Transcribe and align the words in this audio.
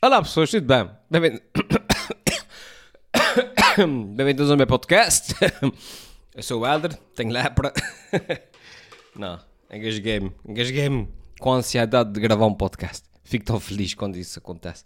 Olá 0.00 0.22
pessoas, 0.22 0.52
tudo 0.52 0.64
bem? 0.64 0.88
Bem-vindos 1.10 1.40
Bem-vindos 4.14 4.48
ao 4.48 4.56
meu 4.56 4.68
podcast. 4.68 5.34
Eu 6.36 6.42
sou 6.42 6.60
o 6.60 6.66
Helder, 6.66 6.94
tenho 7.16 7.32
lepra. 7.32 7.72
Não, 9.16 9.40
engasguei-me. 9.68 10.30
Engasguei-me 10.46 11.08
com 11.40 11.52
a 11.52 11.56
ansiedade 11.56 12.12
de 12.12 12.20
gravar 12.20 12.46
um 12.46 12.54
podcast. 12.54 13.08
Fico 13.24 13.44
tão 13.44 13.58
feliz 13.58 13.92
quando 13.94 14.16
isso 14.16 14.38
acontece. 14.38 14.84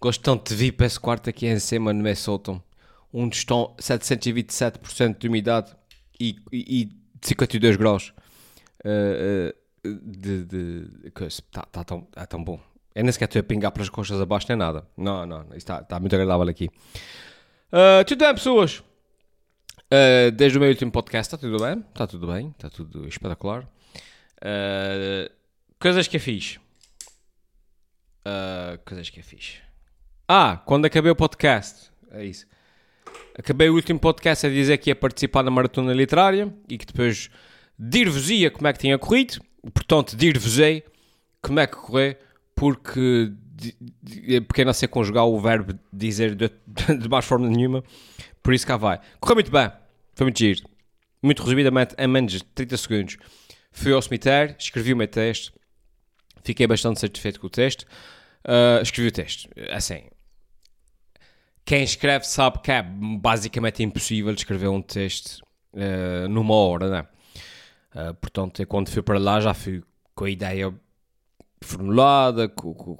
Gosto 0.00 0.22
tanto 0.22 0.48
de 0.48 0.56
vir 0.56 0.72
para 0.72 0.86
esse 0.86 0.98
quarto 0.98 1.28
aqui 1.28 1.46
em 1.46 1.58
cima 1.58 1.92
no 1.92 2.02
meu 2.02 2.16
sótão, 2.16 2.62
onde 3.12 3.36
estão 3.36 3.76
727% 3.78 5.18
de 5.18 5.28
umidade 5.28 5.76
e, 6.18 6.36
e, 6.50 6.82
e 6.82 6.88
52 7.20 7.76
graus. 7.76 8.14
Uh, 8.82 9.54
uh, 9.86 10.00
de, 10.02 10.44
de, 10.44 11.10
coisa. 11.10 11.42
Tá, 11.50 11.66
tá 11.70 11.84
tão, 11.84 12.08
é 12.16 12.24
tão 12.24 12.42
bom. 12.42 12.71
Eu 12.94 13.02
nem 13.02 13.12
sequer 13.12 13.26
estou 13.26 13.40
a 13.40 13.42
pingar 13.42 13.72
pelas 13.72 13.88
costas 13.88 14.20
abaixo 14.20 14.46
nem 14.48 14.56
nada. 14.56 14.86
Não, 14.96 15.24
não, 15.26 15.42
isto 15.42 15.56
está, 15.56 15.80
está 15.80 15.98
muito 15.98 16.14
agradável 16.14 16.48
aqui. 16.48 16.68
Uh, 17.72 18.04
tudo 18.06 18.24
bem, 18.24 18.34
pessoas? 18.34 18.78
Uh, 19.92 20.30
desde 20.34 20.58
o 20.58 20.60
meu 20.60 20.70
último 20.70 20.90
podcast, 20.90 21.34
está 21.34 21.38
tudo 21.38 21.62
bem? 21.62 21.78
Está 21.78 22.06
tudo 22.06 22.26
bem, 22.26 22.48
está 22.48 22.68
tudo 22.68 23.08
espetacular. 23.08 23.62
Uh, 24.42 25.30
coisas 25.78 26.06
que 26.06 26.16
eu 26.16 26.20
fiz. 26.20 26.58
Uh, 28.26 28.78
coisas 28.84 29.08
que 29.08 29.20
eu 29.20 29.24
fiz. 29.24 29.56
Ah, 30.28 30.62
quando 30.64 30.84
acabei 30.84 31.10
o 31.10 31.16
podcast, 31.16 31.90
é 32.10 32.24
isso. 32.24 32.46
Acabei 33.38 33.68
o 33.68 33.74
último 33.74 33.98
podcast 33.98 34.46
a 34.46 34.50
dizer 34.50 34.78
que 34.78 34.90
ia 34.90 34.96
participar 34.96 35.42
na 35.42 35.50
maratona 35.50 35.92
literária 35.92 36.52
e 36.68 36.76
que 36.76 36.86
depois 36.86 37.30
dir-vos-ia 37.78 38.50
como 38.50 38.66
é 38.68 38.72
que 38.72 38.78
tinha 38.78 38.98
corrido. 38.98 39.42
Portanto, 39.72 40.16
dir-vos-ei 40.16 40.84
como 41.40 41.60
é 41.60 41.66
que 41.66 41.76
correu 41.76 42.16
porque, 42.62 43.32
porque 44.46 44.60
eu 44.60 44.66
não 44.66 44.72
sei 44.72 44.86
conjugar 44.86 45.26
o 45.26 45.40
verbo 45.40 45.76
dizer 45.92 46.36
de, 46.36 46.48
de 46.96 47.08
mais 47.08 47.24
forma 47.24 47.48
nenhuma, 47.48 47.82
por 48.40 48.54
isso 48.54 48.64
cá 48.64 48.76
vai. 48.76 49.00
Correu 49.18 49.34
muito 49.34 49.50
bem, 49.50 49.68
foi 50.14 50.26
muito 50.26 50.38
giro, 50.38 50.62
muito 51.20 51.42
resumidamente, 51.42 51.96
em 51.98 52.06
menos 52.06 52.30
de 52.30 52.44
30 52.44 52.76
segundos. 52.76 53.16
Fui 53.72 53.92
ao 53.92 54.00
cemitério, 54.00 54.54
escrevi 54.56 54.92
o 54.92 54.96
meu 54.96 55.08
texto, 55.08 55.52
fiquei 56.44 56.64
bastante 56.68 57.00
satisfeito 57.00 57.40
com 57.40 57.48
o 57.48 57.50
texto. 57.50 57.82
Uh, 58.44 58.80
escrevi 58.80 59.08
o 59.08 59.12
texto, 59.12 59.48
assim. 59.72 60.04
Quem 61.64 61.82
escreve 61.82 62.24
sabe 62.28 62.60
que 62.60 62.70
é 62.70 62.80
basicamente 62.80 63.82
impossível 63.82 64.32
escrever 64.32 64.68
um 64.68 64.80
texto 64.80 65.40
uh, 65.72 66.28
numa 66.28 66.54
hora, 66.54 66.88
né? 66.88 67.06
Uh, 67.92 68.14
portanto, 68.14 68.64
quando 68.68 68.88
fui 68.88 69.02
para 69.02 69.18
lá 69.18 69.40
já 69.40 69.52
fui 69.52 69.82
com 70.14 70.26
a 70.26 70.30
ideia 70.30 70.72
formulada, 71.62 72.48
com, 72.48 72.74
com, 72.74 72.96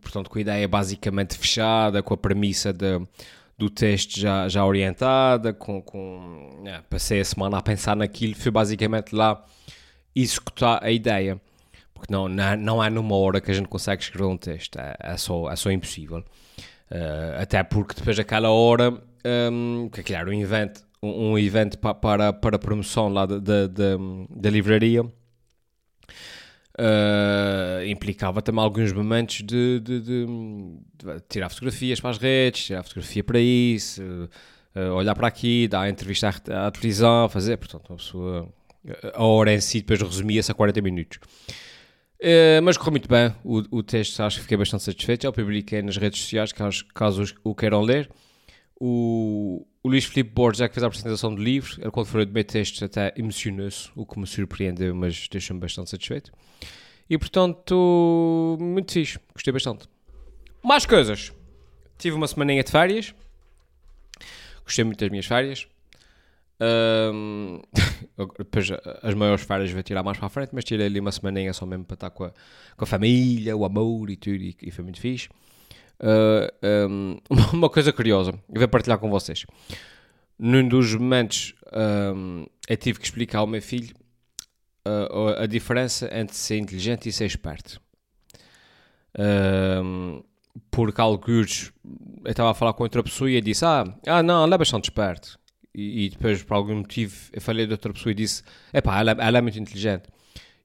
portanto, 0.00 0.30
com 0.30 0.38
a 0.38 0.40
ideia 0.40 0.68
basicamente 0.68 1.36
fechada, 1.36 2.02
com 2.02 2.14
a 2.14 2.16
premissa 2.16 2.72
de, 2.72 3.00
do 3.56 3.70
texto 3.70 4.18
já, 4.18 4.48
já 4.48 4.64
orientada, 4.64 5.52
com, 5.52 5.80
com 5.80 6.62
é, 6.66 6.80
passei 6.90 7.20
a 7.20 7.24
semana 7.24 7.58
a 7.58 7.62
pensar 7.62 7.96
naquilo, 7.96 8.34
fui 8.34 8.50
basicamente 8.50 9.14
lá 9.14 9.44
executar 10.14 10.82
a 10.82 10.90
ideia. 10.90 11.40
Porque 11.94 12.12
não, 12.12 12.28
não, 12.28 12.56
não 12.56 12.84
é 12.84 12.90
numa 12.90 13.16
hora 13.16 13.40
que 13.40 13.50
a 13.50 13.54
gente 13.54 13.68
consegue 13.68 14.02
escrever 14.02 14.26
um 14.26 14.36
texto, 14.36 14.78
é, 14.78 14.94
é 15.00 15.16
só, 15.16 15.50
é 15.50 15.56
só 15.56 15.70
impossível. 15.70 16.18
Uh, 16.90 17.40
até 17.40 17.62
porque 17.64 17.94
depois 17.94 18.16
daquela 18.16 18.50
hora, 18.50 18.92
um, 19.50 19.88
que 19.90 20.00
aquilo 20.00 20.18
era 20.18 20.30
um 20.30 20.32
evento, 20.34 20.82
um, 21.02 21.32
um 21.32 21.38
evento 21.38 21.78
pa, 21.78 21.94
para, 21.94 22.32
para 22.32 22.58
promoção 22.58 23.08
lá 23.08 23.24
da, 23.24 23.40
da 23.40 24.50
livraria, 24.50 25.04
Uh, 26.78 27.86
implicava 27.86 28.42
também 28.42 28.62
alguns 28.62 28.92
momentos 28.92 29.36
de, 29.36 29.80
de, 29.80 29.98
de, 29.98 30.26
de, 30.26 31.20
tirar 31.26 31.48
fotografias 31.48 31.98
para 32.00 32.10
as 32.10 32.18
redes, 32.18 32.66
tirar 32.66 32.82
fotografia 32.82 33.24
para 33.24 33.40
isso, 33.40 34.02
uh, 34.02 34.92
olhar 34.92 35.14
para 35.14 35.26
aqui, 35.26 35.66
dar 35.68 35.88
entrevista 35.88 36.28
à, 36.28 36.66
à, 36.66 36.70
televisão, 36.70 37.30
fazer, 37.30 37.56
portanto, 37.56 37.88
uma 37.88 37.96
pessoa, 37.96 38.52
a 39.14 39.24
hora 39.24 39.54
em 39.54 39.60
si 39.60 39.80
depois 39.80 40.02
resumia-se 40.02 40.52
a 40.52 40.54
40 40.54 40.82
minutos. 40.82 41.18
Uh, 42.20 42.60
mas 42.62 42.76
correu 42.76 42.90
muito 42.92 43.08
bem, 43.08 43.34
o, 43.42 43.78
o 43.78 43.82
texto 43.82 44.20
acho 44.20 44.36
que 44.36 44.42
fiquei 44.42 44.58
bastante 44.58 44.82
satisfeito, 44.82 45.22
já 45.22 45.30
o 45.30 45.32
publiquei 45.32 45.80
nas 45.80 45.96
redes 45.96 46.20
sociais, 46.20 46.52
caso, 46.52 46.84
caso 46.94 47.24
o 47.42 47.54
queiram 47.54 47.80
ler. 47.80 48.10
O, 48.78 49.66
o 49.82 49.88
Luís 49.88 50.04
Filipe 50.04 50.30
Borges 50.30 50.60
é 50.60 50.68
que 50.68 50.74
fez 50.74 50.84
a 50.84 50.86
apresentação 50.86 51.34
do 51.34 51.42
livro, 51.42 51.80
ele 51.80 51.90
quando 51.90 52.06
foi 52.06 52.26
de 52.26 52.32
meu 52.32 52.44
texto 52.44 52.84
até 52.84 53.14
emocionou-se, 53.16 53.90
o 53.94 54.04
que 54.04 54.18
me 54.18 54.26
surpreendeu, 54.26 54.94
mas 54.94 55.28
deixou-me 55.28 55.60
bastante 55.60 55.90
satisfeito. 55.90 56.30
E 57.08 57.16
portanto, 57.16 58.58
muito 58.60 58.92
fixe, 58.92 59.18
gostei 59.32 59.52
bastante. 59.52 59.88
Mais 60.62 60.84
coisas. 60.84 61.32
Tive 61.96 62.16
uma 62.16 62.26
semaninha 62.26 62.62
de 62.62 62.70
férias. 62.70 63.14
Gostei 64.64 64.84
muito 64.84 64.98
das 64.98 65.08
minhas 65.08 65.26
férias. 65.26 65.68
Um, 66.60 67.60
depois 68.38 68.68
as 69.02 69.14
maiores 69.14 69.44
férias 69.44 69.70
vou 69.70 69.82
tirar 69.82 70.02
mais 70.02 70.18
para 70.18 70.26
a 70.26 70.30
frente, 70.30 70.50
mas 70.52 70.64
tirei 70.64 70.86
ali 70.86 70.98
uma 70.98 71.12
semaninha 71.12 71.52
só 71.52 71.64
mesmo 71.64 71.84
para 71.84 71.94
estar 71.94 72.10
com 72.10 72.24
a, 72.24 72.32
com 72.76 72.84
a 72.84 72.86
família, 72.86 73.56
o 73.56 73.64
amor 73.64 74.10
e 74.10 74.16
tudo, 74.16 74.42
e, 74.42 74.56
e 74.62 74.70
foi 74.70 74.82
muito 74.84 75.00
fixe. 75.00 75.28
Uh, 76.00 76.88
um, 76.88 77.18
uma 77.52 77.70
coisa 77.70 77.92
curiosa, 77.92 78.32
eu 78.52 78.60
vou 78.60 78.68
partilhar 78.68 78.98
com 78.98 79.10
vocês. 79.10 79.44
Num 80.38 80.68
dos 80.68 80.94
momentos 80.94 81.54
um, 82.14 82.46
eu 82.68 82.76
tive 82.76 82.98
que 82.98 83.06
explicar 83.06 83.38
ao 83.38 83.46
meu 83.46 83.62
filho 83.62 83.94
a, 84.84 85.44
a 85.44 85.46
diferença 85.46 86.08
entre 86.12 86.36
ser 86.36 86.58
inteligente 86.58 87.08
e 87.08 87.12
ser 87.12 87.26
esperto. 87.26 87.80
Um, 89.18 90.22
porque 90.70 91.00
alguns 91.00 91.72
eu 92.24 92.30
estava 92.30 92.50
a 92.50 92.54
falar 92.54 92.72
com 92.74 92.82
outra 92.82 93.02
pessoa 93.02 93.30
e 93.30 93.36
eu 93.36 93.40
disse: 93.40 93.64
Ah, 93.64 93.84
ah 94.06 94.22
não, 94.22 94.44
ela 94.44 94.54
é 94.54 94.58
bastante 94.58 94.84
esperto. 94.84 95.38
E, 95.74 96.06
e, 96.06 96.08
depois, 96.10 96.42
por 96.42 96.54
algum 96.54 96.76
motivo, 96.76 97.14
eu 97.32 97.40
falei 97.40 97.66
de 97.66 97.72
outra 97.72 97.92
pessoa 97.92 98.10
e 98.10 98.14
disse: 98.14 98.42
Epá, 98.72 99.00
ela, 99.00 99.12
ela 99.12 99.38
é 99.38 99.40
muito 99.40 99.58
inteligente. 99.58 100.08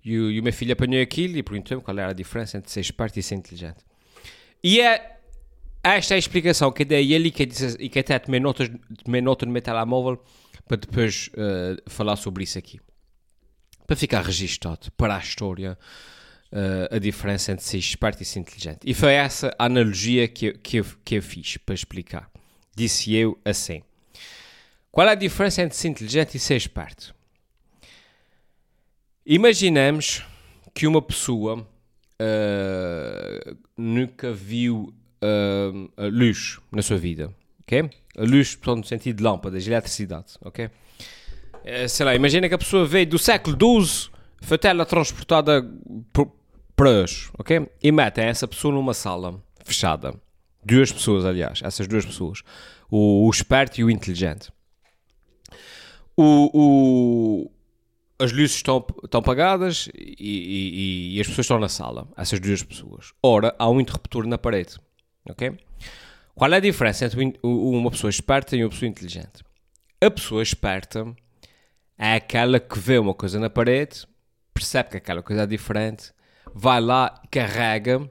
E, 0.03 0.13
e 0.13 0.39
o 0.39 0.43
meu 0.43 0.53
filho 0.53 0.73
apanhou 0.73 1.01
aquilo 1.01 1.37
e 1.37 1.43
perguntou-me 1.43 1.83
qual 1.83 1.97
era 1.97 2.11
a 2.11 2.13
diferença 2.13 2.57
entre 2.57 2.71
ser 2.71 2.81
esperto 2.81 3.19
e 3.19 3.23
ser 3.23 3.35
inteligente. 3.35 3.85
E 4.63 4.79
é 4.81 5.20
esta 5.83 6.13
é 6.13 6.15
a 6.15 6.19
explicação 6.19 6.71
que 6.71 6.85
dei 6.85 7.13
ele 7.13 7.31
que, 7.31 7.45
disse, 7.45 7.75
e 7.79 7.89
que 7.89 7.99
até 7.99 8.19
tomei, 8.19 8.39
notas, 8.39 8.69
tomei 9.03 9.21
nota 9.21 9.45
no 9.45 9.51
meu 9.51 9.61
telemóvel 9.61 10.21
para 10.67 10.77
depois 10.77 11.29
uh, 11.29 11.89
falar 11.89 12.15
sobre 12.15 12.43
isso 12.43 12.57
aqui 12.57 12.79
para 13.91 13.97
ficar 13.97 14.21
registado 14.21 14.89
para 14.93 15.17
a 15.17 15.19
história 15.19 15.77
uh, 16.49 16.95
a 16.95 16.97
diferença 16.97 17.51
entre 17.51 17.65
ser 17.65 17.77
esperto 17.77 18.23
e 18.23 18.25
ser 18.25 18.39
inteligente. 18.39 18.79
E 18.85 18.93
foi 18.93 19.11
essa 19.15 19.53
a 19.59 19.65
analogia 19.65 20.29
que 20.29 20.45
eu, 20.45 20.57
que, 20.59 20.77
eu, 20.77 20.85
que 21.03 21.15
eu 21.15 21.21
fiz 21.21 21.57
para 21.57 21.75
explicar. 21.75 22.31
Disse 22.73 23.13
eu 23.13 23.37
assim: 23.43 23.83
Qual 24.89 25.05
é 25.05 25.11
a 25.11 25.15
diferença 25.15 25.61
entre 25.61 25.75
ser 25.75 25.89
inteligente 25.89 26.35
e 26.35 26.39
ser 26.39 26.55
esperto? 26.55 27.13
Imaginemos 29.25 30.23
que 30.73 30.87
uma 30.87 31.01
pessoa 31.01 31.59
uh, 31.59 33.57
nunca 33.75 34.31
viu 34.31 34.93
uh, 35.23 36.09
luz 36.09 36.59
na 36.71 36.81
sua 36.81 36.97
vida, 36.97 37.33
ok? 37.61 37.89
A 38.17 38.23
luz, 38.23 38.55
portanto, 38.55 38.83
no 38.83 38.87
sentido 38.87 39.17
de 39.17 39.23
lâmpadas, 39.23 39.63
de 39.63 39.69
eletricidade, 39.69 40.33
ok? 40.41 40.69
É, 41.63 41.87
sei 41.87 42.05
lá, 42.05 42.15
imagina 42.15 42.47
que 42.47 42.55
a 42.55 42.57
pessoa 42.57 42.85
veio 42.85 43.07
do 43.07 43.19
século 43.19 43.55
XII, 43.83 44.09
foi 44.41 44.57
teletransportada 44.57 45.63
para 46.75 46.89
hoje, 46.89 47.29
ok? 47.37 47.67
E 47.81 47.91
metem 47.91 48.25
essa 48.25 48.47
pessoa 48.47 48.73
numa 48.73 48.93
sala 48.93 49.41
fechada. 49.63 50.13
Duas 50.63 50.91
pessoas, 50.91 51.25
aliás, 51.25 51.61
essas 51.63 51.87
duas 51.87 52.05
pessoas. 52.05 52.41
O, 52.89 53.27
o 53.27 53.29
esperto 53.29 53.79
e 53.79 53.83
o 53.83 53.89
inteligente. 53.89 54.51
O, 56.17 56.49
o, 56.53 57.51
as 58.19 58.31
luzes 58.31 58.57
estão, 58.57 58.85
estão 59.03 59.19
apagadas 59.19 59.89
e, 59.95 60.15
e, 60.19 61.15
e, 61.15 61.21
as 61.21 61.27
pessoas 61.27 61.45
estão 61.45 61.59
na 61.59 61.69
sala, 61.69 62.07
essas 62.17 62.39
duas 62.39 62.61
pessoas. 62.61 63.13
Ora, 63.23 63.55
há 63.57 63.69
um 63.69 63.79
interruptor 63.79 64.27
na 64.27 64.37
parede, 64.37 64.77
ok? 65.29 65.57
Qual 66.33 66.51
é 66.53 66.57
a 66.57 66.59
diferença 66.59 67.05
entre 67.05 67.39
uma 67.43 67.91
pessoa 67.91 68.09
esperta 68.09 68.55
e 68.55 68.63
uma 68.63 68.69
pessoa 68.69 68.89
inteligente? 68.89 69.43
A 69.99 70.09
pessoa 70.09 70.41
esperta 70.41 71.05
é 71.97 72.15
aquela 72.15 72.59
que 72.59 72.79
vê 72.79 72.97
uma 72.97 73.13
coisa 73.13 73.39
na 73.39 73.49
parede, 73.49 74.07
percebe 74.53 74.89
que 74.89 74.97
aquela 74.97 75.21
coisa 75.21 75.43
é 75.43 75.47
diferente, 75.47 76.11
vai 76.53 76.81
lá, 76.81 77.21
carrega 77.29 78.09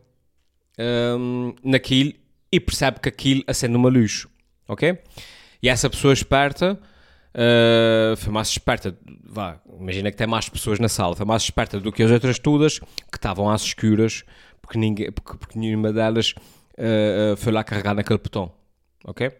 um, 1.19 1.55
naquilo 1.65 2.13
e 2.53 2.61
percebe 2.61 3.01
que 3.01 3.09
aquilo 3.09 3.43
acende 3.47 3.77
uma 3.77 3.89
luz, 3.89 4.27
ok? 4.69 4.99
E 5.63 5.69
essa 5.69 5.91
pessoa 5.91 6.13
esperta, 6.13 6.79
uh, 7.35 8.17
foi 8.17 8.33
mais 8.33 8.49
esperta, 8.49 8.97
vá, 9.25 9.61
imagina 9.79 10.11
que 10.11 10.17
tem 10.17 10.27
mais 10.27 10.49
pessoas 10.49 10.79
na 10.79 10.89
sala, 10.89 11.15
foi 11.17 11.27
mais 11.27 11.43
esperta 11.43 11.79
do 11.81 11.93
que 11.93 12.03
as 12.03 12.11
outras 12.11 12.39
todas 12.39 12.79
que 12.79 13.17
estavam 13.17 13.51
às 13.51 13.63
escuras, 13.63 14.25
porque, 14.63 14.79
ninguém, 14.79 15.13
porque, 15.13 15.37
porque 15.37 15.59
nenhuma 15.59 15.93
delas 15.93 16.35
uh, 16.81 17.37
foi 17.37 17.53
lá 17.53 17.63
carregar 17.63 17.95
naquele 17.95 18.19
botão, 18.19 18.53
ok? 19.05 19.31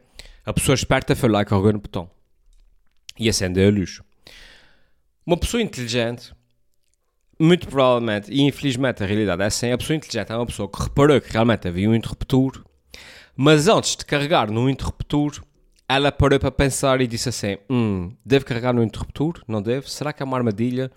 A 0.45 0.53
pessoa 0.53 0.75
esperta 0.75 1.17
foi 1.17 1.29
lá 1.29 1.45
carregou 1.45 1.73
no 1.73 1.81
botão 1.81 2.11
e 3.19 3.29
acendeu 3.29 3.69
a 3.69 3.71
luz. 3.71 4.01
Uma 5.27 5.37
pessoa 5.37 5.63
inteligente 5.63 6.33
muito 7.39 7.67
provavelmente, 7.69 8.31
e 8.31 8.43
infelizmente 8.43 9.03
a 9.03 9.07
realidade 9.07 9.43
é 9.43 9.47
assim, 9.47 9.73
a 9.73 9.79
pessoa 9.79 9.97
inteligente 9.97 10.31
é 10.31 10.37
uma 10.37 10.45
pessoa 10.45 10.69
que 10.69 10.83
reparou 10.83 11.19
que 11.21 11.33
realmente 11.33 11.67
havia 11.67 11.89
um 11.89 11.95
interruptor, 11.95 12.63
mas 13.35 13.67
antes 13.67 13.97
de 13.97 14.05
carregar 14.05 14.51
no 14.51 14.69
interruptor, 14.69 15.43
ela 15.89 16.13
parou 16.13 16.39
para 16.39 16.51
pensar 16.51 17.01
e 17.01 17.07
disse 17.07 17.31
assim, 17.31 17.57
hum, 17.69 18.13
carregar 18.45 18.75
no 18.75 18.83
interruptor? 18.83 19.43
Não 19.49 19.63
devo? 19.63 19.89
Será 19.89 20.13
que 20.13 20.23
é 20.23 20.27
uma 20.27 20.37
armadilha? 20.37 20.91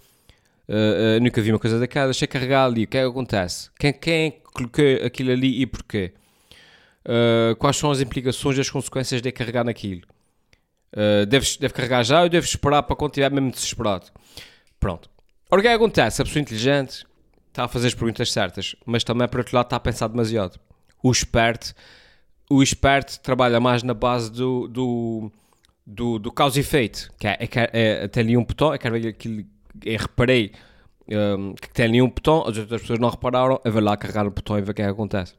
Uh, 0.67 1.17
uh, 1.17 1.23
nunca 1.23 1.41
vi 1.41 1.51
uma 1.51 1.59
coisa 1.59 1.79
daquela, 1.79 2.07
deixei 2.07 2.27
carregar 2.27 2.65
ali, 2.65 2.83
o 2.83 2.87
que 2.87 2.97
é 2.97 3.01
que 3.01 3.07
acontece? 3.07 3.69
Quem, 3.79 3.93
quem 3.93 4.41
colocou 4.53 4.83
aquilo 5.05 5.31
ali 5.31 5.61
e 5.61 5.65
porquê? 5.65 6.13
Uh, 7.05 7.55
quais 7.57 7.75
são 7.75 7.91
as 7.91 7.99
implicações 7.99 8.57
e 8.57 8.61
as 8.61 8.69
consequências 8.69 9.21
de 9.21 9.31
carregar 9.31 9.63
naquilo? 9.63 10.03
Uh, 10.93 11.25
deves, 11.25 11.57
deve 11.57 11.73
carregar 11.73 12.03
já 12.03 12.21
ou 12.21 12.29
deves 12.29 12.51
esperar 12.51 12.83
para 12.83 12.95
quando 12.95 13.11
estiver 13.11 13.31
mesmo 13.31 13.51
desesperado? 13.51 14.07
Pronto. 14.79 15.09
Ora, 15.49 15.59
o 15.59 15.61
que 15.61 15.67
é 15.67 15.71
que 15.71 15.75
acontece? 15.75 16.21
A 16.21 16.25
pessoa 16.25 16.41
inteligente 16.41 17.05
está 17.49 17.65
a 17.65 17.67
fazer 17.67 17.87
as 17.87 17.93
perguntas 17.93 18.31
certas, 18.31 18.75
mas 18.85 19.03
também, 19.03 19.27
por 19.27 19.39
outro 19.39 19.55
lado, 19.55 19.67
está 19.67 19.75
a 19.75 19.79
pensar 19.79 20.07
demasiado. 20.07 20.59
O 21.01 21.11
esperto, 21.11 21.75
o 22.49 22.63
esperto 22.63 23.19
trabalha 23.19 23.59
mais 23.59 23.83
na 23.83 23.93
base 23.93 24.31
do, 24.31 24.67
do, 24.67 25.31
do, 25.85 26.19
do 26.19 26.31
causa 26.31 26.57
e 26.57 26.61
efeito, 26.61 27.11
que 27.19 27.27
é, 27.27 27.37
é, 27.39 27.49
é, 28.03 28.07
tem 28.07 28.23
ali 28.23 28.37
um 28.37 28.43
botão, 28.43 28.73
é 28.73 28.77
ver 28.77 29.07
aquilo, 29.09 29.45
eu 29.85 29.99
reparei 29.99 30.51
um, 31.07 31.53
que 31.53 31.69
tem 31.69 31.85
ali 31.85 32.01
um 32.01 32.09
botão, 32.09 32.41
as 32.47 32.57
outras 32.57 32.81
pessoas 32.81 32.99
não 32.99 33.09
repararam, 33.09 33.59
eu 33.63 33.71
vou 33.71 33.81
lá 33.81 33.95
carregar 33.97 34.25
o 34.25 34.31
botão 34.31 34.57
e 34.57 34.61
ver 34.61 34.71
o 34.71 34.73
que 34.73 34.81
é 34.81 34.85
que 34.85 34.91
acontece. 34.91 35.35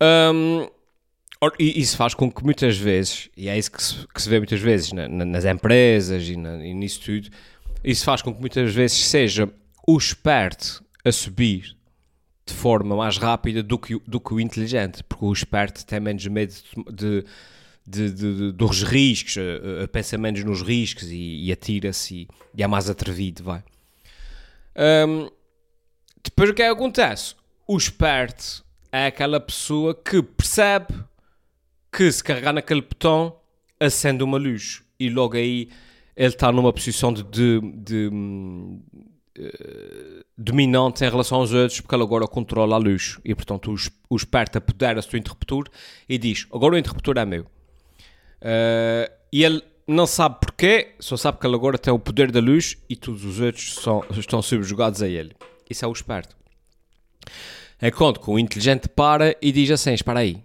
Um, 0.00 0.68
e 1.58 1.80
isso 1.80 1.96
faz 1.96 2.12
com 2.12 2.30
que 2.30 2.44
muitas 2.44 2.76
vezes, 2.76 3.30
e 3.36 3.48
é 3.48 3.58
isso 3.58 3.70
que 3.70 3.82
se, 3.82 4.06
que 4.08 4.20
se 4.20 4.28
vê 4.28 4.38
muitas 4.38 4.60
vezes 4.60 4.92
na, 4.92 5.08
na, 5.08 5.24
nas 5.24 5.44
empresas 5.44 6.28
e, 6.28 6.36
na, 6.36 6.64
e, 6.64 6.74
nisso 6.74 7.00
tudo, 7.00 7.28
isso 7.82 8.04
faz 8.04 8.20
com 8.20 8.34
que 8.34 8.40
muitas 8.40 8.74
vezes 8.74 8.98
seja 9.06 9.50
o 9.86 9.96
esperto 9.96 10.84
a 11.04 11.10
subir 11.10 11.76
de 12.46 12.52
forma 12.52 12.94
mais 12.94 13.16
rápida 13.16 13.62
do 13.62 13.78
que, 13.78 13.98
do 14.06 14.20
que 14.20 14.34
o 14.34 14.40
inteligente, 14.40 15.02
porque 15.04 15.24
o 15.24 15.32
esperto 15.32 15.84
tem 15.86 16.00
menos 16.00 16.26
medo 16.26 16.52
de, 16.92 17.24
de, 17.86 18.10
de, 18.10 18.52
dos 18.52 18.82
riscos, 18.82 19.36
pensa 19.92 20.18
menos 20.18 20.44
nos 20.44 20.60
riscos 20.60 21.10
e, 21.10 21.46
e 21.46 21.52
atira-se 21.52 22.14
e, 22.14 22.28
e, 22.54 22.62
é 22.62 22.66
mais 22.66 22.90
atrevido, 22.90 23.42
vai. 23.42 23.62
Um, 24.76 25.30
depois 26.22 26.50
o 26.50 26.52
é 26.52 26.56
que 26.56 26.62
acontece? 26.62 27.34
O 27.66 27.78
esperto 27.78 28.64
é 28.92 29.06
aquela 29.06 29.40
pessoa 29.40 29.94
que 29.94 30.22
percebe 30.22 30.94
que 31.92 32.10
se 32.10 32.22
carregar 32.22 32.52
naquele 32.52 32.82
botão 32.82 33.36
acende 33.78 34.22
uma 34.22 34.38
luz. 34.38 34.82
E 34.98 35.08
logo 35.08 35.36
aí 35.36 35.68
ele 36.16 36.28
está 36.28 36.52
numa 36.52 36.72
posição 36.72 37.12
de, 37.12 37.22
de, 37.22 37.60
de 37.60 38.08
uh, 38.08 38.82
dominante 40.36 41.04
em 41.04 41.08
relação 41.08 41.38
aos 41.38 41.52
outros 41.52 41.80
porque 41.80 41.94
ele 41.94 42.02
agora 42.02 42.26
controla 42.26 42.76
a 42.76 42.78
luz. 42.78 43.18
E 43.24 43.34
portanto 43.34 43.72
o, 43.72 44.14
o 44.14 44.16
esperto 44.16 44.58
apodera-se 44.58 45.10
do 45.10 45.16
interruptor 45.16 45.68
e 46.08 46.18
diz 46.18 46.46
agora 46.52 46.74
o 46.74 46.78
interruptor 46.78 47.16
é 47.18 47.24
meu. 47.24 47.42
Uh, 47.42 49.10
e 49.32 49.44
ele 49.44 49.62
não 49.86 50.06
sabe 50.06 50.38
porquê, 50.40 50.94
só 51.00 51.16
sabe 51.16 51.38
que 51.38 51.46
ele 51.46 51.54
agora 51.54 51.78
tem 51.78 51.92
o 51.92 51.98
poder 51.98 52.30
da 52.30 52.40
luz 52.40 52.76
e 52.88 52.96
todos 52.96 53.24
os 53.24 53.40
outros 53.40 53.74
são, 53.74 54.04
estão 54.10 54.42
subjugados 54.42 55.02
a 55.02 55.08
ele. 55.08 55.34
Isso 55.68 55.84
é 55.84 55.88
o 55.88 55.92
esperto 55.92 56.36
é 57.80 57.90
quando 57.90 58.20
que 58.20 58.30
o 58.30 58.38
inteligente 58.38 58.88
para 58.88 59.36
e 59.40 59.50
diz 59.52 59.70
assim, 59.70 59.92
espera 59.92 60.20
aí 60.20 60.42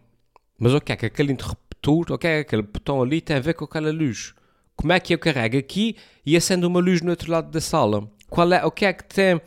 mas 0.58 0.74
o 0.74 0.82
que 0.82 0.92
é 0.92 0.96
que 0.96 1.06
aquele 1.06 1.34
interruptor, 1.34 2.12
o 2.12 2.18
que 2.18 2.28
é 2.28 2.36
que 2.36 2.42
aquele 2.48 2.62
botão 2.62 3.02
ali 3.02 3.22
tem 3.22 3.38
a 3.38 3.40
ver 3.40 3.54
com 3.54 3.66
aquela 3.66 3.92
luz? 3.92 4.34
Como 4.76 4.92
é 4.92 5.00
que 5.00 5.14
eu 5.14 5.20
carrego 5.20 5.58
aqui 5.58 5.96
e 6.26 6.36
acendo 6.36 6.68
uma 6.68 6.80
luz 6.80 7.02
no 7.02 7.12
outro 7.12 7.32
lado 7.32 7.52
da 7.52 7.62
sala? 7.62 8.10
Qual 8.30 8.52
é, 8.52 8.66
o 8.66 8.72
que 8.72 8.86
é 8.86 8.94
que 8.94 9.04
tem... 9.04 9.42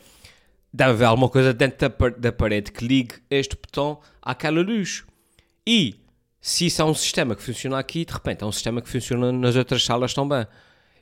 Deve 0.71 0.91
haver 0.91 1.05
alguma 1.05 1.29
coisa 1.29 1.51
dentro 1.51 1.89
da, 1.89 2.09
da 2.09 2.31
parede 2.31 2.71
que 2.71 2.85
ligue 2.85 3.15
este 3.29 3.55
botão 3.55 3.99
àquela 4.21 4.61
luz. 4.61 5.03
E 5.65 5.95
se 6.39 6.67
isso 6.67 6.81
é 6.81 6.85
um 6.85 6.93
sistema 6.93 7.35
que 7.35 7.41
funciona 7.41 7.79
aqui, 7.79 8.05
de 8.05 8.13
repente 8.13 8.43
é 8.43 8.45
um 8.45 8.51
sistema 8.51 8.79
que 8.81 8.89
funciona 8.89 9.31
nas 9.31 9.55
outras 9.55 9.83
salas 9.83 10.13
também. 10.13 10.45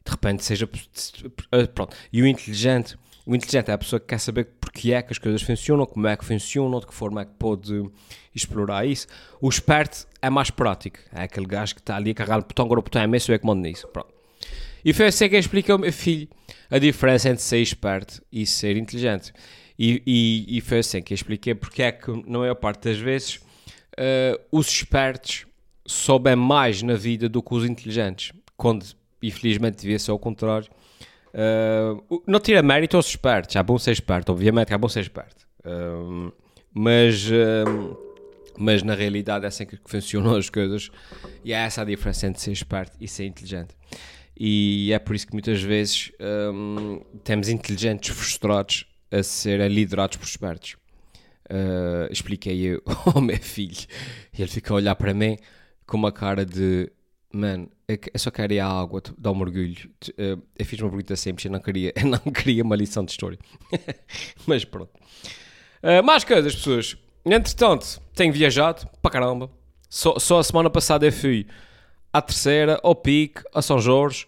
De 0.06 0.12
repente 0.12 0.46
seja... 0.46 0.70
Pronto. 1.76 1.96
E 2.14 2.22
o 2.22 2.28
inteligente 2.28 2.98
o 3.28 3.36
inteligente 3.36 3.70
é 3.70 3.74
a 3.74 3.78
pessoa 3.78 4.00
que 4.00 4.08
quer 4.08 4.20
saber 4.20 4.48
porque 4.62 4.94
é 4.94 5.02
que 5.02 5.12
as 5.12 5.18
coisas 5.18 5.42
funcionam, 5.42 5.86
como 5.86 6.08
é 6.08 6.16
que 6.16 6.24
funcionam, 6.24 6.80
de 6.80 6.88
que 6.88 6.94
forma 6.94 7.22
é 7.22 7.26
que 7.26 7.34
pode 7.38 7.84
explorar 8.34 8.88
isso. 8.88 9.06
O 9.42 9.50
esperto 9.50 10.08
é 10.22 10.30
mais 10.30 10.50
prático. 10.50 10.98
É 11.14 11.24
aquele 11.24 11.46
gajo 11.46 11.76
que 11.76 11.82
está 11.82 11.98
ali 11.98 12.12
a 12.12 12.14
carregar 12.14 12.40
o 12.40 12.44
botão, 12.44 12.66
agora 12.66 12.80
o 12.80 12.84
botão 12.84 13.02
é 13.02 13.06
meu, 13.06 13.20
sou 13.20 13.36
eu 13.36 13.40
que 13.40 13.46
mando 13.46 13.62
nisso. 13.62 13.86
Pronto. 13.90 14.08
E 14.84 14.94
foi 14.94 15.08
assim 15.08 15.28
que 15.28 15.36
eu 15.36 15.40
expliquei 15.40 15.74
ao 15.74 15.78
meu 15.78 15.92
filho 15.92 16.30
a 16.72 16.80
diferença 16.80 17.28
entre 17.28 17.44
ser 17.44 17.58
esperto 17.58 18.22
e 18.32 18.46
ser 18.46 18.78
inteligente. 18.78 19.34
E, 19.78 20.02
e, 20.08 20.58
e 20.58 20.62
foi 20.62 20.80
assim 20.80 21.02
que 21.02 21.12
eu 21.12 21.16
expliquei 21.16 21.54
porque 21.54 21.84
é 21.84 21.92
que, 21.92 22.10
na 22.26 22.40
maior 22.40 22.56
parte 22.56 22.88
das 22.88 22.98
vezes, 22.98 23.36
uh, 23.36 24.40
os 24.50 24.68
espertos 24.68 25.46
soubem 25.86 26.38
mais 26.38 26.82
na 26.82 26.96
vida 26.96 27.28
do 27.28 27.44
que 27.44 27.54
os 27.54 27.66
inteligentes. 27.66 28.32
Quando, 28.56 28.86
infelizmente, 29.22 29.82
devia 29.82 30.00
ser 30.00 30.12
ao 30.12 30.20
contrário 30.20 30.70
Uh, 31.34 32.22
não 32.26 32.40
tira 32.40 32.62
mérito 32.62 32.98
aos 32.98 33.08
espertos, 33.08 33.56
é 33.56 33.64
bom 33.64 33.78
ser 33.78 33.92
esperto, 33.92 34.32
obviamente 34.32 34.74
é 34.74 34.78
bom 34.78 34.90
ser 34.90 35.02
esperto. 35.02 35.48
Uh, 35.60 36.32
mas, 36.74 37.30
uh, 37.30 37.98
mas 38.58 38.84
na 38.84 38.96
realidade 38.96 39.46
é 39.46 39.48
assim 39.48 39.66
que 39.66 39.78
funcionam 39.86 40.36
as 40.36 40.50
coisas 40.50 40.90
e 41.44 41.54
é 41.54 41.58
essa 41.58 41.86
diferença 41.86 42.28
entre 42.28 42.42
ser 42.42 42.52
esperto 42.52 42.98
e 43.00 43.08
ser 43.08 43.26
inteligente. 43.26 43.76
E 44.40 44.92
é 44.94 45.00
por 45.00 45.16
isso 45.16 45.26
que 45.26 45.34
muitas 45.34 45.62
vezes 45.62 46.12
um, 46.54 47.02
temos 47.24 47.50
inteligentes 47.50 48.16
frustrados 48.16 48.86
a 49.12 49.24
serem 49.24 49.68
liderados 49.68 50.18
por 50.18 50.26
espertos. 50.26 50.76
Expliquei 52.12 52.60
eu 52.62 52.84
ao 53.16 53.22
meu 53.22 53.40
filho 53.40 53.88
ele 54.38 54.50
fica 54.50 54.74
a 54.74 54.76
olhar 54.76 54.96
para 54.96 55.14
mim 55.14 55.38
com 55.88 55.98
uma 55.98 56.12
cara 56.12 56.46
de 56.46 56.92
Mano, 57.32 57.70
eu 57.88 58.00
só 58.16 58.32
queria 58.32 58.66
água, 58.66 59.02
dar 59.18 59.32
um 59.32 59.36
mergulho. 59.36 59.90
Eh, 60.18 60.38
eu 60.58 60.66
fiz 60.66 60.80
uma 60.80 60.90
pergunta 60.90 61.16
simples, 61.16 61.46
eu 61.46 61.52
não 61.52 61.60
queria, 61.60 61.94
eu 61.96 62.06
não 62.08 62.20
queria 62.20 62.64
uma 62.64 62.76
lição 62.76 63.04
de 63.04 63.12
história. 63.12 63.38
Mas 64.48 64.64
pronto. 64.64 64.92
Uh, 65.84 66.04
mais 66.04 66.24
coisas, 66.24 66.56
pessoas. 66.56 66.98
Entretanto, 67.26 68.02
tenho 68.16 68.32
viajado 68.34 68.88
para 69.02 69.12
caramba. 69.12 69.50
Só, 69.90 70.18
só 70.20 70.40
a 70.40 70.44
semana 70.44 70.70
passada 70.70 71.06
eu 71.06 71.12
fui 71.12 71.48
à 72.12 72.22
terceira, 72.22 72.80
ao 72.82 72.96
Pique, 72.96 73.42
a 73.54 73.62
São 73.62 73.80
Jorge. 73.80 74.26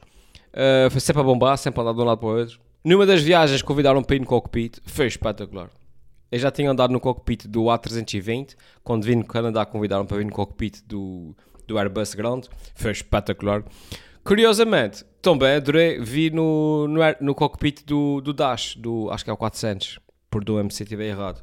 Uh, 0.54 0.90
foi 0.90 1.00
sempre 1.00 1.22
a 1.22 1.26
bombar, 1.26 1.58
sempre 1.58 1.80
a 1.80 1.84
andar 1.84 1.94
de 1.94 2.02
um 2.02 2.06
lado 2.06 2.18
para 2.18 2.28
o 2.28 2.38
outro. 2.38 2.60
Numa 2.84 3.06
das 3.06 3.22
viagens 3.22 3.62
convidaram 3.62 4.04
para 4.04 4.16
ir 4.16 4.20
no 4.20 4.26
cockpit. 4.26 4.78
Foi 4.86 5.08
espetacular. 5.08 5.70
Eu 6.32 6.38
já 6.38 6.52
tinha 6.52 6.70
andado 6.70 6.92
no 6.92 7.00
cockpit 7.00 7.48
do 7.48 7.64
A320. 7.64 8.56
Quando 8.84 9.04
vim 9.04 9.16
no 9.16 9.26
Canadá, 9.26 9.66
convidaram 9.66 10.06
para 10.06 10.18
vir 10.18 10.26
no 10.26 10.32
cockpit 10.32 10.82
do 10.86 11.36
do 11.70 11.78
Airbus 11.78 12.16
grande, 12.16 12.50
foi 12.76 12.92
espetacular. 12.92 13.64
Curiosamente, 14.24 15.06
também 15.22 15.56
adorei, 15.56 16.00
vi 16.00 16.30
no, 16.30 16.88
no, 16.88 17.00
no 17.22 17.36
cockpit 17.36 17.86
do, 17.86 18.20
do 18.22 18.34
Dash, 18.34 18.76
do, 18.76 19.10
acho 19.12 19.24
que 19.24 19.30
é 19.30 19.34
o 19.34 19.38
400, 19.38 20.00
por 20.30 20.44
do 20.44 20.60
MC 20.60 20.84
estiver 20.84 21.06
errado. 21.06 21.42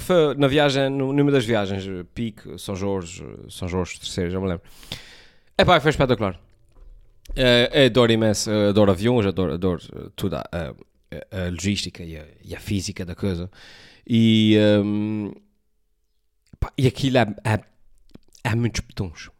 Foi 0.00 0.34
na 0.34 0.48
viagem, 0.48 0.90
numa 0.90 1.30
das 1.30 1.44
viagens, 1.44 1.84
Pique, 2.12 2.58
São 2.58 2.74
Jorge, 2.74 3.24
São 3.48 3.68
Jorge 3.68 4.00
terceiro, 4.00 4.30
já 4.30 4.40
me 4.40 4.48
lembro. 4.48 4.62
É 5.56 5.64
pá, 5.64 5.78
foi 5.80 5.90
espetacular. 5.90 6.38
Uh, 7.30 7.86
adoro 7.86 8.12
imenso, 8.12 8.50
adoro 8.50 8.90
aviões, 8.90 9.26
adoro, 9.26 9.54
adoro 9.54 9.82
toda 10.14 10.44
a, 10.52 10.68
a, 10.68 11.46
a 11.46 11.50
logística 11.50 12.02
e 12.02 12.16
a, 12.16 12.24
e 12.44 12.54
a, 12.54 12.60
física 12.60 13.04
da 13.04 13.14
coisa. 13.14 13.50
E, 14.06 14.58
um, 14.84 15.32
pá, 16.58 16.72
e 16.76 16.86
aquilo 16.86 17.18
é, 17.18 17.34
é 17.44 17.60
há 18.46 18.54
muitos 18.54 18.80
betons. 18.80 19.30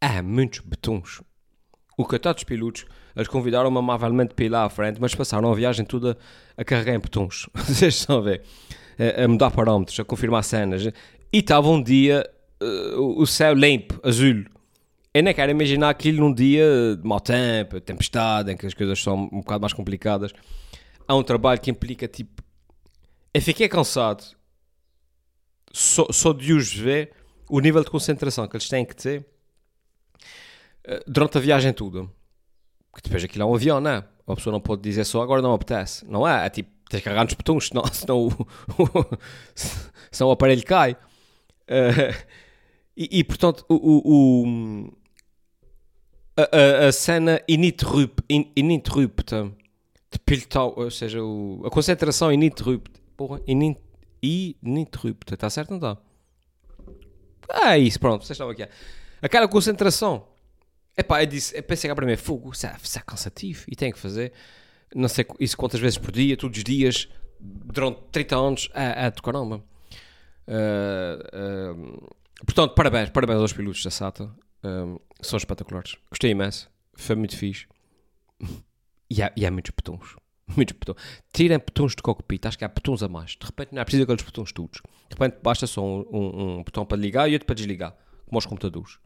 Há 0.00 0.22
muitos 0.22 0.60
betons. 0.60 1.20
O 1.98 2.04
coitado 2.04 2.36
dos 2.36 2.44
pilotos, 2.44 2.86
eles 3.14 3.28
convidaram-me 3.28 3.76
amavelmente 3.76 4.34
para 4.34 4.44
ir 4.44 4.48
lá 4.48 4.64
à 4.64 4.70
frente, 4.70 5.00
mas 5.00 5.14
passaram 5.14 5.52
a 5.52 5.54
viagem 5.54 5.84
toda 5.84 6.16
a 6.56 6.64
carregar 6.64 6.94
em 6.94 6.98
betons. 6.98 7.48
Vocês 7.54 7.94
estão 7.94 8.18
a 8.18 8.20
ver? 8.20 8.42
A 9.22 9.28
mudar 9.28 9.50
parâmetros, 9.50 9.98
a 10.00 10.04
confirmar 10.04 10.42
cenas. 10.44 10.86
E 10.86 10.92
estava 11.32 11.68
um 11.68 11.82
dia 11.82 12.28
uh, 12.62 13.20
o 13.20 13.26
céu 13.26 13.52
limpo, 13.52 14.00
azul. 14.02 14.44
Eu 15.12 15.22
nem 15.22 15.34
quero 15.34 15.50
imaginar 15.50 15.90
aquilo 15.90 16.20
num 16.20 16.32
dia 16.32 16.96
de 16.96 17.06
mau 17.06 17.20
tempo, 17.20 17.80
tempestade, 17.80 18.52
em 18.52 18.56
que 18.56 18.66
as 18.66 18.74
coisas 18.74 19.02
são 19.02 19.28
um 19.32 19.40
bocado 19.40 19.60
mais 19.60 19.72
complicadas. 19.72 20.32
Há 21.06 21.14
um 21.14 21.22
trabalho 21.22 21.60
que 21.60 21.70
implica 21.70 22.08
tipo. 22.08 22.42
Eu 23.34 23.42
fiquei 23.42 23.68
cansado 23.68 24.24
só, 25.72 26.06
só 26.10 26.32
de 26.32 26.52
os 26.52 26.72
ver 26.72 27.12
o 27.48 27.60
nível 27.60 27.82
de 27.82 27.90
concentração 27.90 28.46
que 28.46 28.56
eles 28.56 28.68
têm 28.68 28.84
que 28.84 28.94
ter 28.94 29.26
eh, 30.84 31.04
durante 31.06 31.38
a 31.38 31.40
viagem 31.40 31.72
tudo. 31.72 32.10
Porque 32.90 33.08
depois 33.08 33.22
aquilo 33.22 33.44
é 33.44 33.46
um 33.46 33.54
avião, 33.54 33.80
não 33.80 33.90
é? 33.90 34.04
Uma 34.26 34.36
pessoa 34.36 34.52
não 34.52 34.60
pode 34.60 34.82
dizer 34.82 35.04
só 35.04 35.22
agora 35.22 35.42
não 35.42 35.52
apetece. 35.52 36.04
Não 36.06 36.26
é? 36.26 36.46
É 36.46 36.50
tipo, 36.50 36.70
tens 36.88 37.00
que 37.00 37.04
carregar 37.04 37.24
nos 37.24 37.34
botões, 37.34 37.68
senão, 37.68 37.84
senão, 37.92 38.26
o, 38.26 38.30
senão 40.10 40.30
o 40.30 40.32
aparelho 40.32 40.64
cai. 40.64 40.92
Uh, 40.92 42.14
e, 42.96 43.20
e, 43.20 43.24
portanto, 43.24 43.64
o, 43.68 44.44
o, 44.44 44.92
a, 46.36 46.88
a, 46.88 46.92
cena 46.92 47.40
ininterrupta, 47.46 48.24
ininterrupta 48.56 49.52
de 50.10 50.18
pilotão, 50.20 50.72
ou 50.76 50.90
seja, 50.90 51.22
o, 51.22 51.62
a 51.64 51.70
concentração 51.70 52.32
ininterrupta. 52.32 52.98
Porra, 53.16 53.40
inin, 53.46 53.76
ininterrupta, 54.22 55.34
está 55.34 55.50
certo 55.50 55.72
ou 55.72 55.80
não 55.80 55.90
está? 55.90 56.07
Ah, 57.50 57.76
é 57.76 57.80
isso, 57.80 57.98
pronto, 57.98 58.24
vocês 58.24 58.36
estavam 58.36 58.52
aqui. 58.52 58.66
Aquela 59.22 59.48
concentração. 59.48 60.26
Epá, 60.96 61.22
eu 61.22 61.26
disse, 61.26 61.56
eu 61.56 61.62
pensei 61.62 61.88
cá 61.88 61.94
para 61.94 62.06
mim, 62.06 62.16
fogo, 62.16 62.50
isso 62.50 62.66
é, 62.66 62.76
isso 62.82 62.98
é 62.98 63.02
cansativo 63.06 63.64
e 63.68 63.76
tem 63.76 63.92
que 63.92 63.98
fazer, 63.98 64.32
não 64.92 65.08
sei 65.08 65.24
isso 65.38 65.56
quantas 65.56 65.78
vezes 65.78 65.96
por 65.96 66.10
dia, 66.10 66.36
todos 66.36 66.58
os 66.58 66.64
dias, 66.64 67.08
durante 67.38 68.00
30 68.10 68.36
anos, 68.36 68.70
é 68.74 69.10
do 69.10 69.22
caramba. 69.22 69.62
Uh, 70.48 71.72
uh, 71.72 72.14
portanto, 72.44 72.74
parabéns, 72.74 73.10
parabéns 73.10 73.38
aos 73.38 73.52
pilotos 73.52 73.84
da 73.84 73.90
SATA, 73.90 74.28
um, 74.64 74.98
são 75.20 75.36
espetaculares. 75.36 75.96
Gostei 76.10 76.30
imenso, 76.30 76.68
foi 76.94 77.16
muito 77.16 77.36
fixe. 77.36 77.66
E 79.10 79.22
há, 79.22 79.32
e 79.34 79.46
há 79.46 79.50
muitos 79.50 79.72
botões. 79.74 80.16
Muitos 80.56 80.76
botões. 80.76 80.96
Tirem 81.32 81.58
botões 81.58 81.94
de 81.94 82.02
cockpit, 82.02 82.46
acho 82.46 82.58
que 82.58 82.64
há 82.64 82.68
botões 82.68 83.02
a 83.02 83.08
mais. 83.08 83.32
De 83.32 83.44
repente 83.44 83.72
não 83.72 83.82
é 83.82 83.84
preciso 83.84 84.04
aqueles 84.04 84.22
botões 84.22 84.52
todos. 84.52 84.80
De 85.08 85.14
repente 85.18 85.38
basta 85.42 85.66
só 85.66 85.84
um, 85.84 86.06
um, 86.10 86.58
um 86.58 86.62
botão 86.62 86.84
para 86.84 86.98
ligar 86.98 87.28
e 87.28 87.34
outro 87.34 87.46
para 87.46 87.54
desligar, 87.54 87.94
como 88.26 88.36
aos 88.36 88.46
computadores. 88.46 88.98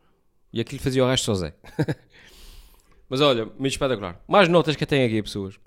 E 0.53 0.61
aquilo 0.61 0.81
fazia 0.81 1.05
o 1.05 1.09
resto 1.09 1.25
sozinho. 1.25 1.55
Mas 3.09 3.21
olha, 3.21 3.45
muito 3.45 3.67
espetacular. 3.67 4.21
Mais 4.27 4.49
notas 4.49 4.77
que 4.77 4.85
eu 4.85 4.89
tenho 4.89 5.07
aqui, 5.07 5.23
pessoas. 5.23 5.59